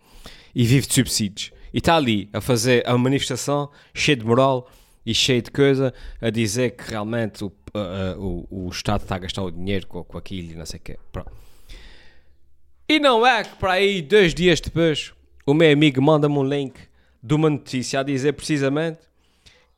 e 0.53 0.65
vive 0.65 0.86
de 0.86 0.93
subsídios. 0.93 1.51
E 1.73 1.77
está 1.77 1.95
ali 1.95 2.30
a 2.34 2.41
fazer 2.41 2.86
a 2.86 2.97
manifestação 2.97 3.69
cheio 3.93 4.17
de 4.17 4.25
moral 4.25 4.69
e 5.06 5.13
cheio 5.13 5.41
de 5.41 5.51
coisa, 5.51 5.93
a 6.19 6.30
dizer 6.30 6.71
que 6.71 6.91
realmente 6.91 7.45
o, 7.45 7.47
uh, 7.47 8.45
o, 8.51 8.65
o 8.65 8.69
Estado 8.69 9.03
está 9.03 9.15
a 9.15 9.19
gastar 9.19 9.43
o 9.43 9.51
dinheiro 9.51 9.88
com, 9.88 10.03
com 10.03 10.17
aquilo 10.17 10.51
e 10.51 10.56
não 10.56 10.65
sei 10.65 10.80
o 10.80 10.84
quê. 10.84 10.99
Pronto. 11.12 11.32
E 12.89 12.99
não 12.99 13.25
é 13.25 13.45
que 13.45 13.56
para 13.56 13.73
aí, 13.73 14.01
dois 14.01 14.34
dias 14.34 14.60
depois, 14.60 15.13
o 15.45 15.53
meu 15.53 15.71
amigo 15.71 16.01
manda-me 16.01 16.38
um 16.38 16.43
link 16.43 16.77
de 17.21 17.34
uma 17.34 17.49
notícia 17.49 17.99
a 17.99 18.03
dizer 18.03 18.34
precisamente 18.34 18.99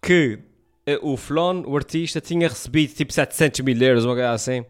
que 0.02 0.40
uh, 0.88 1.12
o 1.12 1.18
Flon, 1.18 1.64
o 1.66 1.76
artista, 1.76 2.22
tinha 2.22 2.48
recebido 2.48 2.94
tipo 2.94 3.14
700 3.14 3.62
mil 3.62 3.82
euros, 3.82 4.06
uma 4.06 4.14
coisa 4.14 4.32
assim, 4.32 4.66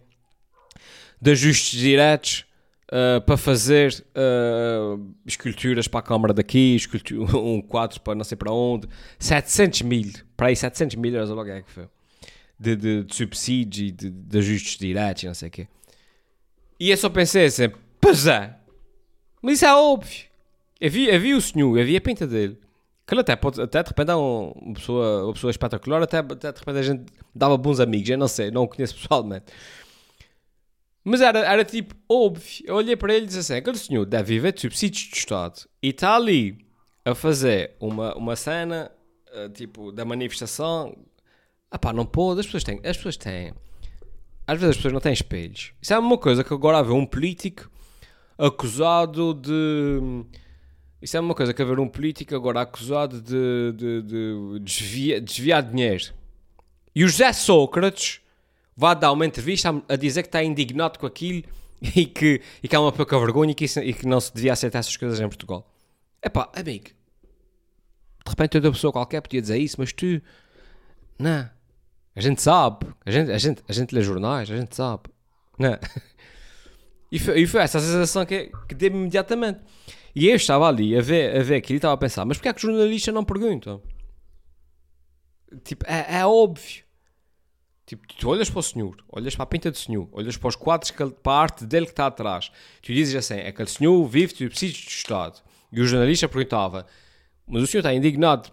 de 1.21 1.32
ajustes 1.32 1.79
diretos 1.79 2.45
uh, 2.89 3.21
para 3.21 3.38
fazer 3.38 4.03
uh, 4.15 5.13
esculturas 5.25 5.88
para 5.88 5.99
a 5.99 6.03
Câmara 6.03 6.34
daqui, 6.34 6.77
um 7.34 7.62
quadro 7.62 7.99
para 8.01 8.15
não 8.15 8.23
sei 8.23 8.38
para 8.38 8.51
onde, 8.51 8.88
700 9.17 9.82
mil, 9.84 10.12
para 10.36 10.47
aí 10.47 10.55
700 10.55 10.95
mil 10.95 11.13
euros, 11.13 11.29
logo 11.29 11.49
é 11.49 11.62
que 11.62 11.71
foi, 11.71 11.88
de, 12.60 12.75
de, 12.75 13.03
de 13.03 13.15
subsídios 13.15 13.89
e 13.89 13.91
de, 13.91 14.10
de 14.10 14.38
ajustes 14.38 14.77
diretos 14.77 15.23
e 15.23 15.27
não 15.27 15.34
sei 15.34 15.47
o 15.47 15.51
quê. 15.51 15.67
E 16.79 16.91
eu 16.91 16.97
só 16.97 17.10
pensei 17.10 17.45
assim, 17.45 17.69
pois 17.99 18.25
é, 18.25 18.55
mas 19.41 19.55
isso 19.55 19.65
é 19.65 19.73
óbvio. 19.73 20.28
Havia, 20.81 21.15
havia 21.15 21.35
o 21.35 21.41
senhor, 21.41 21.79
havia 21.79 21.97
a 21.97 22.01
pinta 22.01 22.25
dele. 22.25 22.57
Que 23.05 23.13
ele 23.13 23.21
até, 23.21 23.35
pode, 23.35 23.59
até 23.59 23.81
de 23.81 23.89
repente 23.89 24.11
é 24.11 24.15
uma 24.15 24.73
pessoa, 24.73 25.25
uma 25.25 25.33
pessoa 25.33 25.51
espetacular, 25.51 26.01
até, 26.03 26.19
até 26.19 26.51
de 26.51 26.59
repente 26.59 26.77
a 26.77 26.81
gente 26.83 27.05
dava 27.33 27.57
bons 27.57 27.79
amigos, 27.79 28.09
eu 28.09 28.17
não 28.17 28.27
sei, 28.27 28.51
não 28.51 28.63
o 28.63 28.67
conheço 28.67 28.95
pessoalmente. 28.95 29.45
Mas 31.03 31.21
era, 31.21 31.39
era 31.39 31.65
tipo 31.65 31.95
óbvio. 32.07 32.63
Eu 32.65 32.75
olhei 32.75 32.95
para 32.95 33.13
ele 33.13 33.23
e 33.23 33.27
disse 33.27 33.39
assim: 33.39 33.55
aquele 33.55 33.77
senhor 33.77 34.05
deve 34.05 34.35
viver 34.35 34.53
de 34.53 34.61
subsídios 34.61 35.09
de 35.09 35.17
Estado 35.17 35.61
e 35.81 35.89
está 35.89 36.15
ali 36.15 36.63
a 37.03 37.15
fazer 37.15 37.75
uma, 37.79 38.15
uma 38.15 38.35
cena 38.35 38.91
uh, 39.33 39.49
tipo 39.49 39.91
da 39.91 40.05
manifestação. 40.05 40.95
Ah 41.71 41.79
pá, 41.79 41.93
não 41.93 42.05
pode. 42.05 42.41
As 42.41 42.45
pessoas 42.45 42.63
têm. 42.63 42.79
As 42.83 42.97
pessoas 42.97 43.17
têm. 43.17 43.53
Às 44.45 44.59
vezes 44.59 44.69
as 44.71 44.75
pessoas 44.75 44.93
não 44.93 45.01
têm 45.01 45.13
espelhos. 45.13 45.73
Isso 45.81 45.93
é 45.93 45.99
uma 45.99 46.17
coisa 46.17 46.43
que 46.43 46.53
agora 46.53 46.77
há 46.77 46.93
um 46.93 47.05
político 47.05 47.69
acusado 48.37 49.33
de. 49.33 50.25
Isso 51.01 51.15
é 51.15 51.19
uma 51.19 51.33
coisa 51.33 51.53
que 51.53 51.62
haver 51.62 51.79
um 51.79 51.88
político 51.88 52.35
agora 52.35 52.62
acusado 52.62 53.21
de, 53.21 53.73
de, 53.73 54.01
de 54.01 54.59
desviar, 54.59 55.21
desviar 55.21 55.63
dinheiro. 55.63 56.13
E 56.93 57.03
o 57.03 57.07
José 57.07 57.31
Sócrates 57.31 58.21
vá 58.75 58.93
dar 58.93 59.12
uma 59.12 59.25
entrevista 59.25 59.69
a, 59.69 59.93
a, 59.93 59.95
dizer 59.95 60.23
que 60.23 60.27
está 60.27 60.43
indignado 60.43 60.99
com 60.99 61.05
aquilo 61.05 61.43
e 61.81 62.05
que, 62.05 62.41
e 62.62 62.67
que 62.67 62.75
há 62.75 62.81
uma 62.81 62.91
pouca 62.91 63.17
vergonha 63.17 63.51
e 63.51 63.55
que, 63.55 63.65
isso, 63.65 63.79
e 63.79 63.93
que 63.93 64.05
não 64.05 64.19
se 64.19 64.33
devia 64.33 64.53
aceitar 64.53 64.79
essas 64.79 64.97
coisas 64.97 65.19
em 65.19 65.27
Portugal. 65.27 65.69
É 66.21 66.27
pá, 66.27 66.49
amigo, 66.53 66.85
de 66.85 68.29
repente 68.29 68.57
outra 68.57 68.71
pessoa 68.71 68.91
qualquer 68.91 69.21
podia 69.21 69.41
dizer 69.41 69.57
isso, 69.57 69.77
mas 69.79 69.93
tu, 69.93 70.21
não, 71.17 71.49
a 72.15 72.21
gente 72.21 72.41
sabe, 72.41 72.88
a 73.05 73.12
gente, 73.12 73.31
a 73.31 73.38
gente, 73.38 73.63
a 73.67 73.71
gente 73.71 73.95
lê 73.95 74.01
jornais, 74.01 74.51
a 74.51 74.57
gente 74.57 74.75
sabe, 74.75 75.03
não. 75.57 75.77
E 77.11 77.17
foi, 77.17 77.41
e 77.41 77.47
foi 77.47 77.61
essa 77.61 77.77
a 77.77 77.81
sensação 77.81 78.25
que, 78.25 78.51
que 78.67 78.75
teve 78.75 78.95
imediatamente. 78.95 79.59
E 80.15 80.27
eu 80.27 80.35
estava 80.35 80.67
ali 80.67 80.97
a 80.97 81.01
ver, 81.01 81.35
a 81.35 81.43
ver 81.43 81.55
aquilo 81.55 81.75
e 81.75 81.77
estava 81.77 81.93
a 81.93 81.97
pensar, 81.97 82.25
mas 82.25 82.37
porquê 82.37 82.49
é 82.49 82.53
que 82.53 82.57
os 82.57 82.63
jornalistas 82.63 83.13
não 83.13 83.23
perguntam? 83.23 83.81
Tipo, 85.63 85.85
é, 85.87 86.19
é 86.19 86.25
óbvio. 86.25 86.83
Tipo, 87.85 88.05
tu 88.07 88.29
olhas 88.29 88.49
para 88.49 88.59
o 88.59 88.63
senhor, 88.63 89.03
olhas 89.09 89.35
para 89.35 89.43
a 89.43 89.47
pinta 89.47 89.71
do 89.71 89.77
senhor, 89.77 90.07
olhas 90.11 90.37
para 90.37 90.47
os 90.47 90.55
quadros, 90.55 90.91
que, 90.91 91.03
para 91.09 91.33
a 91.33 91.41
arte 91.41 91.65
dele 91.65 91.87
que 91.87 91.91
está 91.91 92.05
atrás. 92.05 92.51
Tu 92.83 92.93
dizes 92.93 93.15
assim, 93.15 93.41
aquele 93.41 93.69
senhor 93.69 94.05
vive, 94.05 94.33
tu 94.33 94.47
precisas 94.47 94.77
de 94.77 94.89
Estado. 94.89 95.41
E 95.71 95.81
o 95.81 95.85
jornalista 95.85 96.29
perguntava, 96.29 96.85
mas 97.47 97.63
o 97.63 97.67
senhor 97.67 97.79
está 97.79 97.91
indignado. 97.91 98.51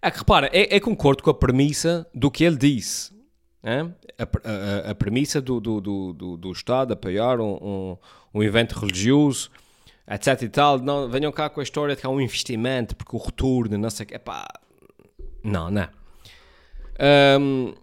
É 0.00 0.10
que 0.10 0.18
repara, 0.18 0.48
é, 0.52 0.76
é 0.76 0.80
concordo 0.80 1.22
com 1.22 1.30
a 1.30 1.34
premissa 1.34 2.08
do 2.14 2.30
que 2.30 2.44
ele 2.44 2.56
disse. 2.56 3.12
É? 3.64 3.80
A, 4.18 4.86
a, 4.88 4.90
a, 4.90 4.94
premissa 4.94 5.40
do, 5.40 5.60
do, 5.60 5.80
do, 5.80 6.12
do, 6.12 6.36
do 6.36 6.52
Estado 6.52 6.94
apoiar 6.94 7.40
um, 7.40 7.54
um, 7.54 7.96
um 8.34 8.42
evento 8.42 8.72
religioso 8.72 9.50
etc 10.08 10.42
e 10.42 10.48
tal, 10.48 10.78
não, 10.78 11.08
venham 11.08 11.32
cá 11.32 11.48
com 11.48 11.60
a 11.60 11.62
história 11.62 11.94
de 11.94 12.00
que 12.00 12.06
há 12.06 12.10
um 12.10 12.20
investimento, 12.20 12.96
porque 12.96 13.14
o 13.16 13.18
retorno, 13.18 13.78
não 13.78 13.90
sei 13.90 14.04
o 14.04 14.06
que, 14.08 14.14
epá, 14.14 14.46
não, 15.42 15.70
não. 15.70 15.88
Um, 17.40 17.74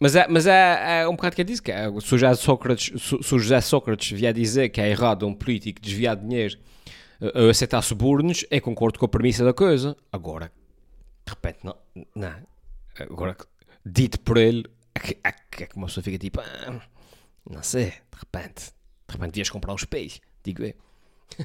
mas 0.00 0.16
é, 0.16 0.26
mas 0.28 0.46
é, 0.46 1.02
é 1.02 1.08
um 1.08 1.14
bocado 1.14 1.36
que 1.36 1.42
eu 1.42 1.46
que 1.62 1.72
é, 1.72 1.84
se, 2.00 2.14
o 2.14 2.18
José 2.18 2.34
Sócrates, 2.34 3.02
se, 3.02 3.14
o 3.14 3.38
José 3.38 3.60
Sócrates 3.60 4.10
vier 4.10 4.32
dizer 4.32 4.68
que 4.70 4.80
é 4.80 4.88
errado 4.88 5.26
um 5.26 5.34
político 5.34 5.80
desviar 5.80 6.16
dinheiro 6.16 6.58
a 7.20 7.50
aceitar 7.50 7.80
subornos, 7.82 8.44
eu 8.50 8.60
concordo 8.60 8.98
com 8.98 9.06
a 9.06 9.08
premissa 9.08 9.44
da 9.44 9.52
coisa. 9.52 9.96
Agora, 10.12 10.50
de 11.26 11.30
repente, 11.30 11.58
não, 11.62 11.76
não. 12.14 12.34
Agora, 12.98 13.36
dito 13.84 14.20
por 14.20 14.36
ele, 14.36 14.64
é 14.94 15.00
que, 15.32 15.62
é 15.62 15.66
que 15.66 15.76
uma 15.76 15.86
pessoa 15.86 16.02
fica 16.02 16.18
tipo, 16.18 16.40
ah, 16.40 16.80
não 17.48 17.62
sei, 17.62 17.86
de 17.86 18.18
repente, 18.18 18.66
de 19.08 19.12
repente 19.12 19.32
devias 19.32 19.50
comprar 19.50 19.72
um 19.72 19.76
espelho, 19.76 20.12
digo 20.42 20.62
eu. 20.62 20.74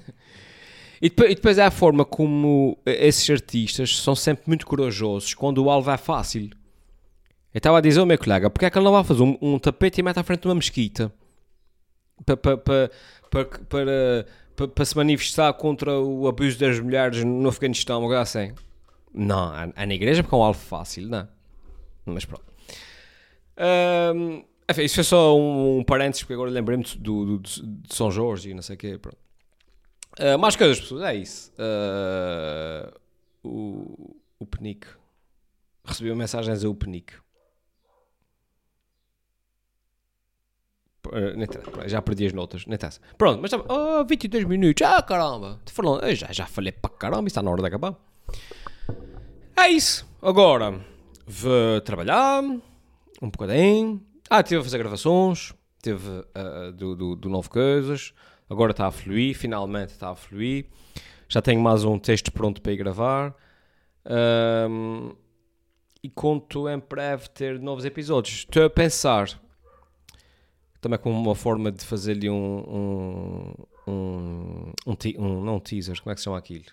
e, 1.01 1.09
depois, 1.09 1.31
e 1.31 1.35
depois 1.35 1.57
é 1.57 1.65
a 1.65 1.71
forma 1.71 2.05
como 2.05 2.77
esses 2.85 3.29
artistas 3.29 3.97
são 3.97 4.15
sempre 4.15 4.43
muito 4.47 4.65
corajosos 4.65 5.33
quando 5.33 5.63
o 5.63 5.69
alvo 5.69 5.91
é 5.91 5.97
fácil. 5.97 6.49
Eu 7.53 7.57
estava 7.57 7.79
a 7.79 7.81
dizer 7.81 7.99
ao 7.99 8.05
meu 8.05 8.17
colega, 8.17 8.49
porque 8.49 8.65
é 8.65 8.69
que 8.69 8.77
ele 8.77 8.85
não 8.85 8.91
vai 8.91 9.03
fazer 9.03 9.23
um, 9.23 9.37
um 9.41 9.59
tapete 9.59 9.99
e 9.99 10.03
mete 10.03 10.19
à 10.19 10.23
frente 10.23 10.41
de 10.41 10.47
uma 10.47 10.55
mesquita? 10.55 11.11
Para, 12.23 12.37
para, 12.37 12.57
para, 12.57 13.45
para, 13.67 14.67
para, 14.67 14.85
se 14.85 14.95
manifestar 14.95 15.51
contra 15.53 15.99
o 15.99 16.27
abuso 16.27 16.59
das 16.59 16.79
mulheres 16.79 17.23
no 17.23 17.49
Afeganistão, 17.49 18.03
algo 18.03 18.13
assim. 18.13 18.53
Não, 19.11 19.51
é 19.75 19.85
na 19.85 19.93
igreja 19.93 20.21
porque 20.21 20.35
é 20.35 20.37
um 20.37 20.43
alvo 20.43 20.59
fácil, 20.59 21.07
não. 21.07 21.27
Mas 22.05 22.25
pronto. 22.25 22.45
Um, 23.59 24.43
enfim, 24.69 24.83
isso 24.83 24.95
foi 24.95 25.03
só 25.03 25.37
um, 25.37 25.79
um 25.79 25.83
parênteses, 25.83 26.23
porque 26.23 26.33
agora 26.33 26.49
lembrei-me 26.49 26.83
do, 26.97 27.39
de 27.39 27.63
São 27.89 28.11
Jorge 28.11 28.51
e 28.51 28.53
não 28.53 28.61
sei 28.61 28.75
o 28.75 28.77
quê. 28.77 28.97
Pronto. 28.97 29.17
Uh, 30.19 30.37
mais 30.37 30.55
coisas, 30.55 30.79
pessoas, 30.79 31.03
é 31.03 31.15
isso. 31.15 31.51
Uh, 31.53 32.99
o, 33.43 34.15
o 34.39 34.45
Penique. 34.45 34.87
Recebi 35.83 36.11
uma 36.11 36.17
mensagem 36.17 36.51
a 36.51 36.55
dizer 36.55 36.67
o 36.67 36.75
Penique. 36.75 37.13
Uh, 41.07 41.87
já 41.87 42.01
perdi 42.01 42.27
as 42.27 42.33
notas, 42.33 42.65
nem. 42.67 42.77
Pronto, 43.17 43.41
mas 43.41 43.51
oh, 43.53 44.05
22 44.05 44.43
minutos, 44.43 44.85
ah 44.85 45.01
caramba, 45.01 45.59
falando, 45.65 46.13
já, 46.13 46.31
já 46.31 46.45
falei 46.45 46.71
para 46.71 46.91
caramba, 46.91 47.27
está 47.27 47.41
na 47.41 47.49
hora 47.49 47.61
de 47.61 47.67
acabar. 47.67 47.95
É 49.57 49.69
isso, 49.69 50.07
agora 50.21 50.85
vou 51.29 51.79
trabalhar 51.81 52.41
um 52.41 53.29
bocadinho. 53.29 54.03
Ah, 54.29 54.41
tive 54.41 54.61
a 54.61 54.63
fazer 54.63 54.79
gravações, 54.79 55.53
teve 55.81 56.09
uh, 56.09 56.71
do, 56.73 56.95
do, 56.95 57.15
do 57.15 57.29
Novo 57.29 57.49
Coisas, 57.49 58.13
agora 58.49 58.71
está 58.71 58.87
a 58.87 58.91
fluir, 58.91 59.37
finalmente 59.37 59.91
está 59.91 60.09
a 60.09 60.15
fluir. 60.15 60.65
Já 61.27 61.41
tenho 61.41 61.61
mais 61.61 61.83
um 61.83 61.99
texto 61.99 62.31
pronto 62.31 62.61
para 62.61 62.71
ir 62.71 62.77
gravar. 62.77 63.35
Um, 64.67 65.13
e 66.01 66.09
conto 66.09 66.67
em 66.67 66.79
breve 66.79 67.29
ter 67.29 67.59
novos 67.59 67.85
episódios. 67.85 68.39
Estou 68.39 68.65
a 68.65 68.69
pensar 68.69 69.39
também 70.81 70.97
como 70.97 71.19
uma 71.19 71.35
forma 71.35 71.71
de 71.71 71.83
fazer-lhe 71.85 72.29
um, 72.29 72.33
um, 72.35 73.53
um, 73.87 74.73
um, 74.87 74.95
um, 75.17 75.43
não 75.43 75.55
um 75.57 75.59
teaser, 75.59 76.01
como 76.01 76.11
é 76.11 76.15
que 76.15 76.21
se 76.21 76.25
chama 76.25 76.37
aquilo? 76.37 76.65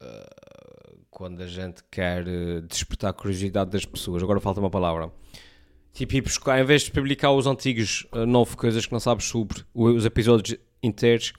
Uh, 0.00 0.55
quando 1.16 1.42
a 1.42 1.46
gente 1.46 1.82
quer 1.90 2.28
uh, 2.28 2.60
despertar 2.60 3.08
a 3.08 3.12
curiosidade 3.14 3.70
das 3.70 3.86
pessoas, 3.86 4.22
agora 4.22 4.38
falta 4.38 4.60
uma 4.60 4.68
palavra. 4.68 5.10
Tipo, 5.94 6.14
ir 6.14 6.20
buscar, 6.20 6.60
em 6.60 6.64
vez 6.64 6.82
de 6.82 6.90
publicar 6.90 7.32
os 7.32 7.46
antigos 7.46 8.06
uh, 8.12 8.26
nove 8.26 8.54
coisas 8.54 8.84
que 8.84 8.92
não 8.92 9.00
sabes 9.00 9.24
sobre 9.24 9.64
os 9.72 10.04
episódios 10.04 10.58
inteiros, 10.82 11.32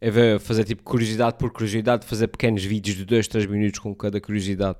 é 0.00 0.38
fazer 0.38 0.64
tipo 0.64 0.82
curiosidade 0.82 1.36
por 1.36 1.52
curiosidade, 1.52 2.06
fazer 2.06 2.26
pequenos 2.28 2.64
vídeos 2.64 2.96
de 2.96 3.04
2, 3.04 3.28
3 3.28 3.44
minutos 3.44 3.80
com 3.80 3.94
cada 3.94 4.18
curiosidade. 4.18 4.78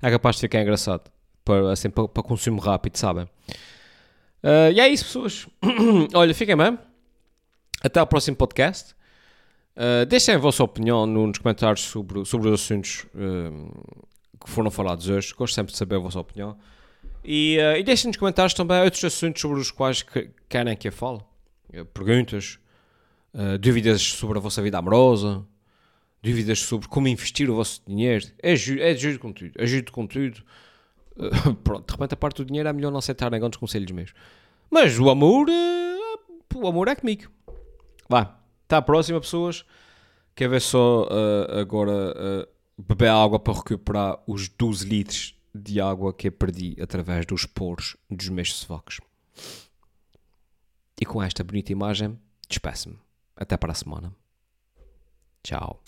É 0.00 0.08
capaz 0.12 0.36
de 0.36 0.42
ficar 0.42 0.62
engraçado, 0.62 1.10
para, 1.44 1.72
assim, 1.72 1.90
para, 1.90 2.06
para 2.06 2.22
consumo 2.22 2.60
rápido, 2.60 2.96
sabem? 2.96 3.24
Uh, 4.44 4.70
e 4.72 4.78
é 4.78 4.88
isso, 4.88 5.06
pessoas. 5.06 5.48
Olha, 6.14 6.32
fiquem 6.32 6.56
bem. 6.56 6.78
Até 7.82 7.98
ao 7.98 8.06
próximo 8.06 8.36
podcast. 8.36 8.94
Uh, 9.74 10.04
deixem 10.06 10.34
a 10.34 10.38
vossa 10.38 10.62
opinião 10.62 11.06
nos 11.06 11.38
comentários 11.38 11.80
sobre, 11.82 12.24
sobre 12.26 12.48
os 12.48 12.60
assuntos 12.60 13.06
uh, 13.14 13.86
que 14.38 14.50
foram 14.50 14.70
falados 14.70 15.08
hoje. 15.08 15.32
Gosto 15.34 15.54
sempre 15.54 15.72
de 15.72 15.78
saber 15.78 15.96
a 15.96 15.98
vossa 15.98 16.20
opinião. 16.20 16.56
E, 17.24 17.56
uh, 17.58 17.78
e 17.78 17.82
deixem 17.82 18.08
nos 18.08 18.16
comentários 18.16 18.52
também 18.52 18.82
outros 18.82 19.02
assuntos 19.04 19.40
sobre 19.40 19.60
os 19.60 19.70
quais 19.70 20.02
que, 20.02 20.30
querem 20.48 20.76
que 20.76 20.88
eu 20.88 20.92
fale. 20.92 21.20
perguntas, 21.94 22.58
dúvidas 23.60 24.02
sobre 24.02 24.36
a 24.36 24.40
vossa 24.42 24.60
vida 24.60 24.76
amorosa, 24.76 25.42
dúvidas 26.22 26.58
sobre 26.58 26.86
como 26.86 27.08
investir 27.08 27.48
o 27.48 27.54
vosso 27.54 27.80
dinheiro. 27.86 28.26
É, 28.42 28.52
é 28.52 28.94
de 28.94 29.18
com 29.18 29.32
tudo. 29.32 29.52
Ajudo 29.58 29.90
com 29.90 30.06
tudo. 30.06 30.42
pronto, 31.64 31.86
de 31.86 31.92
repente 31.92 32.14
a 32.14 32.16
parte 32.16 32.36
do 32.38 32.44
dinheiro 32.44 32.68
é 32.68 32.72
melhor 32.72 32.90
não 32.90 32.98
aceitarem 32.98 33.40
grandes 33.40 33.58
conselhos 33.58 33.90
mesmo. 33.90 34.16
Mas 34.70 34.98
o 34.98 35.08
amor, 35.08 35.46
o 36.54 36.66
amor 36.66 36.88
é 36.88 36.94
comigo. 36.94 37.30
Vá, 38.08 38.41
à 38.76 38.82
próxima, 38.82 39.20
pessoas. 39.20 39.64
Quer 40.34 40.48
ver 40.48 40.60
só 40.60 41.04
uh, 41.04 41.58
agora 41.58 41.92
uh, 42.12 42.82
beber 42.82 43.10
água 43.10 43.38
para 43.38 43.52
recuperar 43.52 44.18
os 44.26 44.48
12 44.48 44.86
litros 44.86 45.34
de 45.54 45.80
água 45.80 46.12
que 46.12 46.28
eu 46.28 46.32
perdi 46.32 46.76
através 46.80 47.26
dos 47.26 47.44
poros 47.44 47.96
dos 48.10 48.28
meus 48.28 48.54
sovacos. 48.54 49.00
E 51.00 51.04
com 51.04 51.22
esta 51.22 51.44
bonita 51.44 51.72
imagem, 51.72 52.18
despeço-me. 52.48 52.98
Até 53.36 53.56
para 53.56 53.72
a 53.72 53.74
semana. 53.74 54.14
Tchau. 55.42 55.82